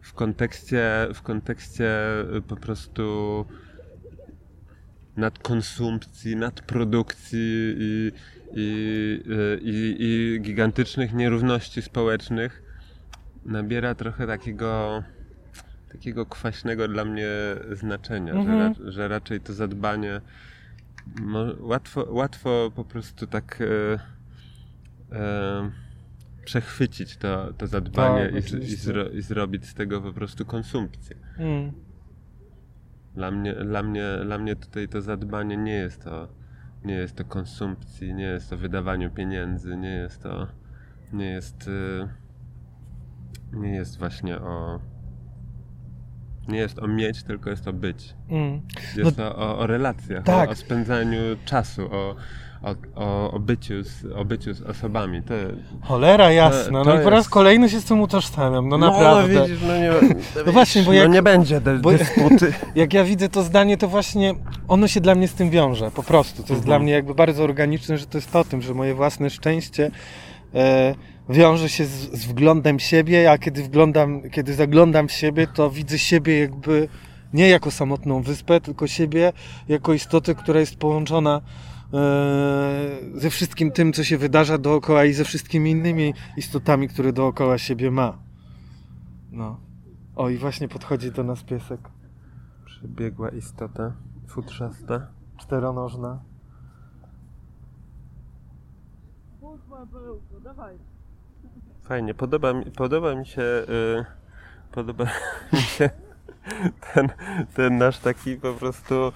w, 0.00 0.12
kontekście, 0.12 1.08
w 1.14 1.22
kontekście 1.22 1.90
y, 2.36 2.42
po 2.42 2.56
prostu 2.56 3.46
nadkonsumpcji, 5.16 6.36
nadprodukcji 6.36 7.74
i, 7.78 8.12
i, 8.54 9.22
y, 9.26 9.60
i, 9.62 9.96
i 9.98 10.40
gigantycznych 10.40 11.14
nierówności 11.14 11.82
społecznych 11.82 12.62
nabiera 13.44 13.94
trochę 13.94 14.26
takiego 14.26 15.02
takiego 15.92 16.26
kwaśnego 16.26 16.88
dla 16.88 17.04
mnie 17.04 17.28
znaczenia, 17.72 18.32
mhm. 18.32 18.74
że, 18.74 18.92
że 18.92 19.08
raczej 19.08 19.40
to 19.40 19.52
zadbanie 19.52 20.20
łatwo, 21.60 22.06
łatwo 22.10 22.72
po 22.74 22.84
prostu 22.84 23.26
tak 23.26 23.58
e, 23.60 23.98
e, 25.16 25.70
przechwycić 26.44 27.16
to, 27.16 27.52
to 27.52 27.66
zadbanie 27.66 28.32
tak, 28.32 28.52
i, 28.52 28.56
i, 28.56 28.76
zro, 28.76 29.08
i, 29.08 29.22
zrobić 29.22 29.66
z 29.66 29.74
tego 29.74 30.00
po 30.00 30.12
prostu 30.12 30.46
konsumpcję. 30.46 31.16
Mm. 31.38 31.72
Dla, 33.14 33.30
mnie, 33.30 33.54
dla, 33.54 33.82
mnie, 33.82 34.04
dla 34.24 34.38
mnie 34.38 34.56
tutaj 34.56 34.88
to 34.88 35.02
zadbanie 35.02 35.56
nie 35.56 35.74
jest 35.74 36.04
to 36.04 36.28
nie 36.84 36.94
jest 36.94 37.16
to 37.16 37.24
konsumpcji, 37.24 38.14
nie 38.14 38.24
jest 38.24 38.50
to 38.50 38.56
wydawaniu 38.56 39.10
pieniędzy, 39.10 39.76
nie 39.76 39.94
jest 39.94 40.22
to 40.22 40.46
nie 41.12 41.30
jest 41.30 41.68
y, 41.68 42.08
nie 43.52 43.74
jest 43.74 43.98
właśnie 43.98 44.38
o. 44.38 44.80
Nie 46.48 46.58
jest 46.58 46.78
o 46.78 46.86
mieć, 46.86 47.22
tylko 47.22 47.50
jest 47.50 47.68
o 47.68 47.72
być. 47.72 48.14
Mm. 48.28 48.60
Jest 48.96 49.18
no, 49.18 49.36
o, 49.36 49.58
o 49.58 49.66
relacjach, 49.66 50.24
tak. 50.24 50.48
o, 50.48 50.52
o, 50.52 50.54
spędzaniu 50.54 51.20
czasu, 51.44 51.88
o, 51.90 52.16
o, 52.62 53.32
o, 53.32 53.38
byciu 53.38 53.84
z, 53.84 54.04
o 54.16 54.24
byciu 54.24 54.54
z 54.54 54.62
osobami. 54.62 55.22
To, 55.22 55.34
Cholera 55.82 56.32
jasna, 56.32 56.78
to, 56.78 56.84
to 56.84 56.94
no 56.94 57.00
i 57.00 57.04
po 57.04 57.10
raz 57.10 57.28
kolejny 57.28 57.68
się 57.68 57.80
z 57.80 57.84
tym 57.84 58.00
utożsamiam, 58.00 58.68
no, 58.68 58.78
no 58.78 58.90
naprawdę. 58.90 59.34
No, 59.34 59.46
widzisz, 59.46 59.62
no, 59.62 59.78
nie, 59.78 59.92
no 60.46 60.52
właśnie, 60.52 60.82
bo 60.82 60.90
no 60.90 60.96
jak, 60.96 61.08
no 61.08 61.14
nie 61.14 61.22
będzie 61.22 61.60
dysputy. 61.60 62.52
Jak 62.74 62.94
ja 62.94 63.04
widzę 63.04 63.28
to 63.28 63.42
zdanie, 63.42 63.76
to 63.76 63.88
właśnie 63.88 64.34
ono 64.68 64.88
się 64.88 65.00
dla 65.00 65.14
mnie 65.14 65.28
z 65.28 65.34
tym 65.34 65.50
wiąże, 65.50 65.90
po 65.90 66.02
prostu. 66.02 66.36
To 66.36 66.40
jest 66.40 66.50
mhm. 66.50 66.64
dla 66.64 66.78
mnie 66.78 66.92
jakby 66.92 67.14
bardzo 67.14 67.44
organiczne, 67.44 67.98
że 67.98 68.06
to 68.06 68.18
jest 68.18 68.36
o 68.36 68.44
tym, 68.44 68.62
że 68.62 68.74
moje 68.74 68.94
własne 68.94 69.30
szczęście 69.30 69.90
e, 70.54 70.94
wiąże 71.28 71.68
się 71.68 71.84
z, 71.84 71.90
z, 71.90 72.26
wglądem 72.26 72.80
siebie, 72.80 73.30
a 73.30 73.38
kiedy 73.38 73.62
wglądam, 73.62 74.30
kiedy 74.30 74.54
zaglądam 74.54 75.08
w 75.08 75.12
siebie, 75.12 75.46
to 75.46 75.70
widzę 75.70 75.98
siebie 75.98 76.38
jakby 76.38 76.88
nie 77.32 77.48
jako 77.48 77.70
samotną 77.70 78.22
wyspę, 78.22 78.60
tylko 78.60 78.86
siebie 78.86 79.32
jako 79.68 79.92
istotę, 79.92 80.34
która 80.34 80.60
jest 80.60 80.76
połączona 80.76 81.40
ze 83.14 83.30
wszystkim 83.30 83.70
tym, 83.70 83.92
co 83.92 84.04
się 84.04 84.18
wydarza 84.18 84.58
dookoła 84.58 85.04
i 85.04 85.12
ze 85.12 85.24
wszystkimi 85.24 85.70
innymi 85.70 86.14
istotami, 86.36 86.88
które 86.88 87.12
dookoła 87.12 87.58
siebie 87.58 87.90
ma. 87.90 88.18
No. 89.30 89.60
O, 90.16 90.28
i 90.28 90.38
właśnie 90.38 90.68
podchodzi 90.68 91.12
do 91.12 91.24
nas 91.24 91.42
piesek. 91.42 91.80
Przebiegła 92.64 93.28
istota, 93.28 93.92
futrzasta. 94.28 95.06
Czteronożna. 95.36 96.22
Fajnie, 101.82 102.14
podoba 102.14 102.52
mi, 102.52 102.64
podoba 102.64 103.14
mi 103.14 103.26
się 103.26 103.42
yy, 103.42 104.04
podoba 104.72 105.04
mi 105.52 105.58
się 105.58 105.90
ten, 106.94 107.08
ten 107.54 107.78
nasz 107.78 107.98
taki 107.98 108.36
po 108.36 108.54
prostu 108.54 109.12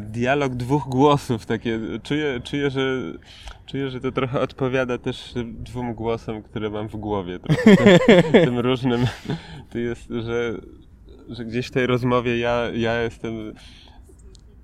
dialog 0.00 0.54
dwóch 0.54 0.88
głosów 0.88 1.46
takie. 1.46 1.80
Czuję, 2.02 2.40
czuję, 2.44 2.70
że, 2.70 3.02
czuję, 3.66 3.90
że 3.90 4.00
to 4.00 4.12
trochę 4.12 4.40
odpowiada 4.40 4.98
też 4.98 5.34
dwóm 5.44 5.94
głosom, 5.94 6.42
które 6.42 6.70
mam 6.70 6.88
w 6.88 6.96
głowie. 6.96 7.38
Trochę 7.38 7.76
tym, 7.76 8.22
tym 8.44 8.58
różnym. 8.58 9.06
To 9.70 9.78
jest, 9.78 10.08
że, 10.08 10.54
że 11.28 11.44
gdzieś 11.44 11.66
w 11.66 11.70
tej 11.70 11.86
rozmowie 11.86 12.38
ja, 12.38 12.70
ja 12.74 13.02
jestem 13.02 13.54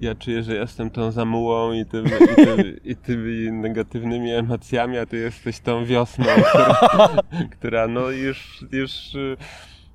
ja 0.00 0.14
czuję, 0.14 0.42
że 0.42 0.54
jestem 0.54 0.90
tą 0.90 1.10
zamułą 1.10 1.72
i, 1.72 1.86
tym, 1.86 2.06
i, 2.06 2.44
tym, 2.44 2.80
i 2.84 2.96
tymi 2.96 3.52
negatywnymi 3.52 4.32
emocjami, 4.32 4.98
a 4.98 5.06
ty 5.06 5.16
jesteś 5.16 5.60
tą 5.60 5.84
wiosną, 5.84 6.24
która, 6.50 6.78
która 7.50 7.88
no 7.88 8.10
już, 8.10 8.64
już, 8.72 8.92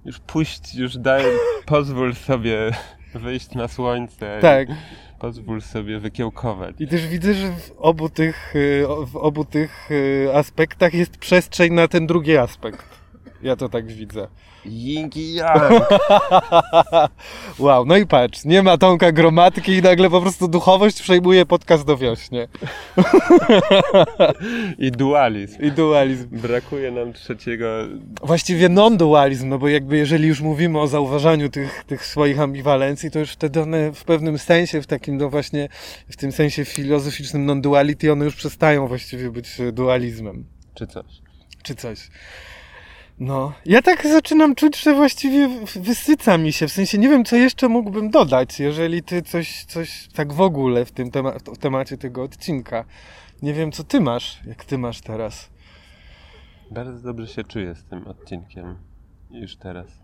już 0.06 0.20
puść, 0.20 0.76
już 0.76 0.98
daj, 0.98 1.24
pozwól 1.66 2.16
sobie 2.16 2.72
wyjść 3.20 3.52
na 3.52 3.68
słońce. 3.68 4.38
Tak. 4.42 4.68
Pozwól 5.20 5.62
sobie 5.62 6.00
wykiełkować. 6.00 6.76
I 6.80 6.88
też 6.88 7.08
widzę, 7.08 7.34
że 7.34 7.52
w 7.52 7.72
obu 7.78 8.10
tych, 8.10 8.54
w 9.08 9.16
obu 9.16 9.46
tych 9.46 9.90
aspektach 10.34 10.94
jest 10.94 11.18
przestrzeń 11.18 11.74
na 11.74 11.88
ten 11.88 12.08
drugi 12.08 12.38
aspekt. 12.38 13.05
Ja 13.44 13.56
to 13.56 13.70
tak 13.70 13.88
widzę. 13.88 14.28
Ying 14.66 15.18
i 15.18 15.34
yang. 15.34 15.72
wow, 17.60 17.86
no 17.86 17.98
i 17.98 18.06
patrz, 18.06 18.46
nie 18.46 18.64
ma 18.64 18.78
Tomka 18.78 19.12
Gromadki 19.12 19.72
i 19.72 19.82
nagle 19.82 20.10
po 20.10 20.22
prostu 20.22 20.48
duchowość 20.48 21.02
przejmuje 21.02 21.46
podcast 21.46 21.86
do 21.86 21.98
wiośnie. 21.98 22.48
I 24.88 24.92
dualizm. 24.92 25.62
I 25.62 25.72
dualizm. 25.72 26.28
Brakuje 26.32 26.92
nam 26.92 27.14
trzeciego. 27.14 27.66
Właściwie 28.24 28.70
non-dualizm, 28.70 29.50
no 29.50 29.58
bo 29.58 29.68
jakby 29.68 29.98
jeżeli 29.98 30.28
już 30.28 30.42
mówimy 30.42 30.80
o 30.80 30.88
zauważaniu 30.88 31.50
tych, 31.50 31.84
tych 31.84 32.06
swoich 32.06 32.40
ambiwalencji, 32.40 33.12
to 33.12 33.20
już 33.20 33.32
wtedy 33.32 33.62
one 33.62 33.94
w 33.94 34.04
pewnym 34.04 34.38
sensie, 34.38 34.82
w 34.82 34.88
takim 34.88 35.18
no 35.18 35.30
właśnie, 35.30 35.70
w 36.10 36.18
tym 36.18 36.32
sensie 36.32 36.66
filozoficznym 36.66 37.46
non-duality, 37.46 38.12
one 38.12 38.26
już 38.26 38.36
przestają 38.36 38.88
właściwie 38.88 39.32
być 39.32 39.58
dualizmem. 39.74 40.46
Czy 40.74 40.88
coś. 40.88 41.06
Czy 41.64 41.76
coś. 41.76 42.10
No, 43.20 43.54
ja 43.66 43.82
tak 43.82 44.08
zaczynam 44.08 44.56
czuć, 44.56 44.82
że 44.82 44.94
właściwie 44.94 45.50
wysyca 45.76 46.38
mi 46.38 46.54
się. 46.54 46.68
W 46.68 46.72
sensie 46.72 46.98
nie 46.98 47.10
wiem, 47.10 47.26
co 47.26 47.36
jeszcze 47.36 47.70
mógłbym 47.70 48.10
dodać, 48.10 48.60
jeżeli 48.60 49.04
ty 49.04 49.22
coś, 49.22 49.64
coś 49.64 50.08
tak 50.14 50.34
w 50.34 50.42
ogóle 50.42 50.86
w 50.86 50.92
tym 50.92 51.12
tema 51.12 51.32
w 51.32 51.58
temacie 51.58 51.98
tego 51.98 52.24
odcinka. 52.24 52.86
Nie 53.42 53.54
wiem, 53.54 53.72
co 53.72 53.84
ty 53.84 54.02
masz, 54.02 54.40
jak 54.48 54.66
ty 54.66 54.78
masz 54.78 55.02
teraz. 55.02 55.50
Bardzo 56.72 57.08
dobrze 57.08 57.28
się 57.28 57.44
czuję 57.44 57.76
z 57.76 57.84
tym 57.84 58.08
odcinkiem. 58.08 58.76
Już 59.32 59.56
teraz. 59.56 59.88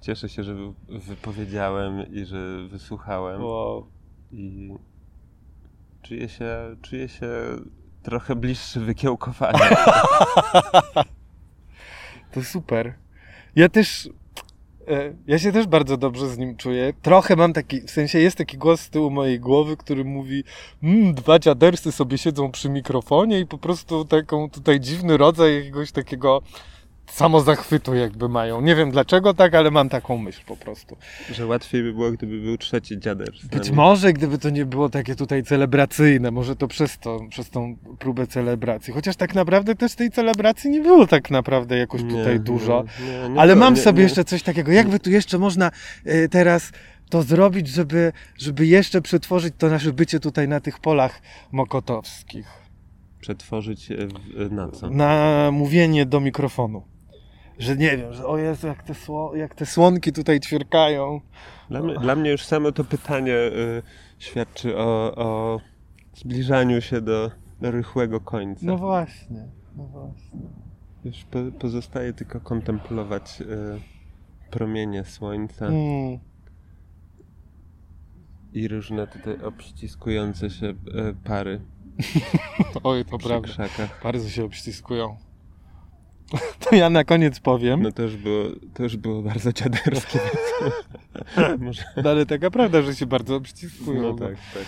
Cieszę 0.00 0.28
się, 0.28 0.44
że 0.44 0.72
wypowiedziałem 0.88 2.12
i 2.12 2.24
że 2.24 2.68
wysłuchałem. 2.68 3.42
Wow. 3.42 3.86
I 4.32 4.74
czuję 6.02 6.28
się, 6.28 6.76
czuję 6.82 7.08
się 7.08 7.28
trochę 8.08 8.36
bliższy 8.36 8.80
wykiełkowania. 8.80 9.58
to 12.32 12.44
super. 12.44 12.94
Ja 13.56 13.68
też. 13.68 14.08
E, 14.88 15.14
ja 15.26 15.38
się 15.38 15.52
też 15.52 15.66
bardzo 15.66 15.96
dobrze 15.96 16.28
z 16.28 16.38
nim 16.38 16.56
czuję. 16.56 16.92
Trochę 17.02 17.36
mam 17.36 17.52
taki, 17.52 17.80
w 17.80 17.90
sensie 17.90 18.18
jest 18.18 18.38
taki 18.38 18.58
głos 18.58 18.80
z 18.80 18.90
tyłu 18.90 19.10
mojej 19.10 19.40
głowy, 19.40 19.76
który 19.76 20.04
mówi, 20.04 20.44
mmm, 20.82 21.14
dwa 21.14 21.38
dziadersy 21.38 21.92
sobie 21.92 22.18
siedzą 22.18 22.50
przy 22.50 22.68
mikrofonie 22.68 23.40
i 23.40 23.46
po 23.46 23.58
prostu 23.58 24.04
taką 24.04 24.50
tutaj 24.50 24.80
dziwny 24.80 25.16
rodzaj 25.16 25.54
jakiegoś 25.54 25.92
takiego 25.92 26.42
samozachwytu 27.10 27.94
jakby 27.94 28.28
mają. 28.28 28.60
Nie 28.60 28.74
wiem 28.74 28.90
dlaczego 28.90 29.34
tak, 29.34 29.54
ale 29.54 29.70
mam 29.70 29.88
taką 29.88 30.18
myśl 30.18 30.40
po 30.46 30.56
prostu. 30.56 30.96
Że 31.32 31.46
łatwiej 31.46 31.82
by 31.82 31.92
było, 31.92 32.10
gdyby 32.10 32.40
był 32.40 32.58
trzeci 32.58 32.98
dziader. 32.98 33.28
Być 33.52 33.70
może, 33.70 34.12
gdyby 34.12 34.38
to 34.38 34.50
nie 34.50 34.66
było 34.66 34.88
takie 34.88 35.14
tutaj 35.14 35.42
celebracyjne, 35.42 36.30
może 36.30 36.56
to 36.56 36.68
przez 36.68 36.98
to, 36.98 37.20
przez 37.30 37.50
tą 37.50 37.76
próbę 37.98 38.26
celebracji. 38.26 38.92
Chociaż 38.92 39.16
tak 39.16 39.34
naprawdę 39.34 39.74
też 39.74 39.94
tej 39.94 40.10
celebracji 40.10 40.70
nie 40.70 40.80
było 40.80 41.06
tak 41.06 41.30
naprawdę 41.30 41.78
jakoś 41.78 42.02
nie, 42.02 42.10
tutaj 42.10 42.40
dużo. 42.40 42.84
Nie, 43.06 43.28
nie, 43.28 43.40
ale 43.40 43.56
mam 43.56 43.76
sobie 43.76 44.02
jeszcze 44.02 44.24
coś 44.24 44.42
takiego, 44.42 44.72
jakby 44.72 44.98
tu 44.98 45.10
jeszcze 45.10 45.38
można 45.38 45.70
y, 46.06 46.28
teraz 46.30 46.72
to 47.10 47.22
zrobić, 47.22 47.68
żeby, 47.68 48.12
żeby 48.38 48.66
jeszcze 48.66 49.00
przetworzyć 49.02 49.54
to 49.58 49.68
nasze 49.68 49.92
bycie 49.92 50.20
tutaj 50.20 50.48
na 50.48 50.60
tych 50.60 50.78
polach 50.78 51.22
mokotowskich. 51.52 52.46
Przetworzyć 53.20 53.88
na 54.50 54.68
co? 54.68 54.90
Na 54.90 55.50
mówienie 55.52 56.06
do 56.06 56.20
mikrofonu 56.20 56.82
że 57.58 57.76
nie 57.76 57.96
wiem, 57.96 58.12
że 58.12 58.26
o 58.26 58.38
Jezu, 58.38 58.66
jak 58.66 58.82
te, 58.82 58.94
sło, 58.94 59.36
jak 59.36 59.54
te 59.54 59.66
słonki 59.66 60.12
tutaj 60.12 60.40
ćwierkają. 60.40 61.20
Dla 61.70 61.82
mnie, 61.82 61.94
dla 61.94 62.16
mnie 62.16 62.30
już 62.30 62.44
samo 62.44 62.72
to 62.72 62.84
pytanie 62.84 63.34
y, 63.34 63.82
świadczy 64.18 64.76
o, 64.76 65.14
o 65.16 65.60
zbliżaniu 66.14 66.80
się 66.80 67.00
do, 67.00 67.30
do 67.60 67.70
rychłego 67.70 68.20
końca. 68.20 68.66
No 68.66 68.76
właśnie, 68.76 69.48
no 69.76 69.84
właśnie. 69.84 70.40
Już 71.04 71.24
po, 71.24 71.38
pozostaje 71.58 72.12
tylko 72.12 72.40
kontemplować 72.40 73.40
y, 73.40 73.44
promienie 74.50 75.04
słońca. 75.04 75.66
Mm. 75.66 76.18
I 78.52 78.68
różne 78.68 79.06
tutaj 79.06 79.42
obściskujące 79.42 80.50
się 80.50 80.66
y, 80.66 80.74
pary. 81.24 81.60
Oj, 82.82 83.04
to 83.04 83.18
prawda. 83.18 83.48
Krzakach. 83.48 84.00
Bardzo 84.02 84.28
się 84.28 84.44
obściskują. 84.44 85.27
To 86.60 86.76
ja 86.76 86.90
na 86.90 87.04
koniec 87.04 87.40
powiem. 87.40 87.82
No 87.82 87.92
to 87.92 88.02
już 88.02 88.16
było, 88.16 88.44
to 88.74 88.82
już 88.82 88.96
było 88.96 89.22
bardzo 89.22 89.52
dziaderskie. 89.52 90.18
Może... 91.58 91.82
No 92.04 92.10
ale 92.10 92.26
taka 92.26 92.50
prawda, 92.50 92.82
że 92.82 92.94
się 92.94 93.06
bardzo 93.06 93.36
obściskują. 93.36 94.02
No 94.02 94.14
tak, 94.14 94.34
tak. 94.54 94.64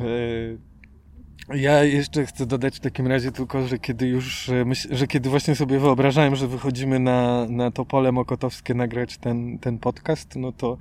E, 0.00 0.68
ja 1.54 1.84
jeszcze 1.84 2.26
chcę 2.26 2.46
dodać 2.46 2.76
w 2.76 2.80
takim 2.80 3.06
razie 3.06 3.32
tylko, 3.32 3.66
że 3.66 3.78
kiedy 3.78 4.06
już, 4.06 4.50
że 4.90 5.06
kiedy 5.06 5.30
właśnie 5.30 5.54
sobie 5.54 5.78
wyobrażałem, 5.78 6.36
że 6.36 6.48
wychodzimy 6.48 6.98
na, 6.98 7.46
na 7.48 7.70
to 7.70 7.84
pole 7.84 8.12
mokotowskie 8.12 8.74
nagrać 8.74 9.18
ten, 9.18 9.58
ten 9.58 9.78
podcast, 9.78 10.36
no 10.36 10.52
to 10.52 10.78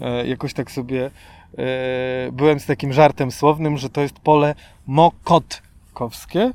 e, 0.00 0.26
jakoś 0.26 0.54
tak 0.54 0.70
sobie 0.70 1.10
e, 1.58 2.32
byłem 2.32 2.60
z 2.60 2.66
takim 2.66 2.92
żartem 2.92 3.30
słownym, 3.30 3.76
że 3.76 3.90
to 3.90 4.00
jest 4.00 4.18
pole 4.18 4.54
mokotkowskie, 4.86 6.52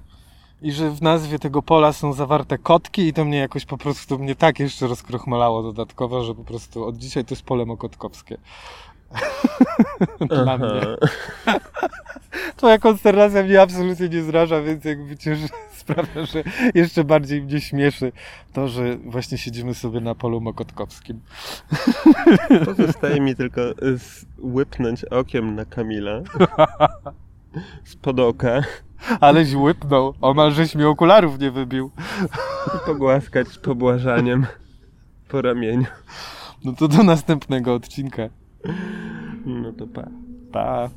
i 0.65 0.71
że 0.71 0.91
w 0.91 1.01
nazwie 1.01 1.39
tego 1.39 1.61
pola 1.61 1.93
są 1.93 2.13
zawarte 2.13 2.57
kotki 2.57 3.07
i 3.07 3.13
to 3.13 3.25
mnie 3.25 3.37
jakoś 3.37 3.65
po 3.65 3.77
prostu 3.77 4.19
mnie 4.19 4.35
tak 4.35 4.59
jeszcze 4.59 4.87
rozkrochmalało 4.87 5.63
dodatkowo, 5.63 6.23
że 6.23 6.35
po 6.35 6.43
prostu 6.43 6.85
od 6.85 6.97
dzisiaj 6.97 7.25
to 7.25 7.35
jest 7.35 7.43
pole 7.43 7.65
mokotkowskie. 7.65 8.37
Dla 10.29 10.57
mnie. 10.57 10.81
Twoja 12.55 12.77
konsternacja 12.77 13.43
mnie 13.43 13.61
absolutnie 13.61 14.09
nie 14.09 14.23
zraża, 14.23 14.61
więc 14.61 14.85
jakby 14.85 15.17
cię 15.17 15.37
sprawia, 15.79 16.25
że 16.25 16.43
jeszcze 16.75 17.03
bardziej 17.03 17.41
mnie 17.41 17.61
śmieszy 17.61 18.11
to, 18.53 18.67
że 18.67 18.97
właśnie 18.97 19.37
siedzimy 19.37 19.73
sobie 19.73 19.99
na 19.99 20.15
polu 20.15 20.41
mokotkowskim. 20.41 21.19
Pozostaje 22.65 23.21
mi 23.21 23.35
tylko 23.35 23.61
łypnąć 24.43 25.05
okiem 25.05 25.55
na 25.55 25.65
Kamila 25.65 26.21
spod 27.83 28.19
oka 28.19 28.61
Aleś 29.19 29.55
łypnął. 29.55 30.13
Omal 30.21 30.51
żeś 30.51 30.75
mi 30.75 30.83
okularów 30.83 31.39
nie 31.39 31.51
wybił. 31.51 31.91
I 32.67 32.77
pogłaskać 32.87 33.57
pobłażaniem 33.57 34.45
po 35.27 35.41
ramieniu. 35.41 35.85
No 36.65 36.73
to 36.73 36.87
do 36.87 37.03
następnego 37.03 37.73
odcinka. 37.73 38.29
No 39.45 39.71
to 39.71 39.87
pa. 39.87 40.07
Pa. 40.51 40.89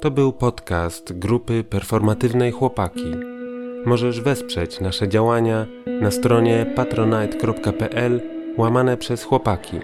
To 0.00 0.10
był 0.10 0.32
podcast 0.32 1.18
grupy 1.18 1.64
Performatywnej 1.64 2.52
Chłopaki. 2.52 3.12
Możesz 3.86 4.20
wesprzeć 4.20 4.80
nasze 4.80 5.08
działania 5.08 5.66
na 6.00 6.10
stronie 6.10 6.66
patronite.pl 6.76 8.20
łamane 8.58 8.96
przez 8.96 9.24
chłopaki. 9.24 9.80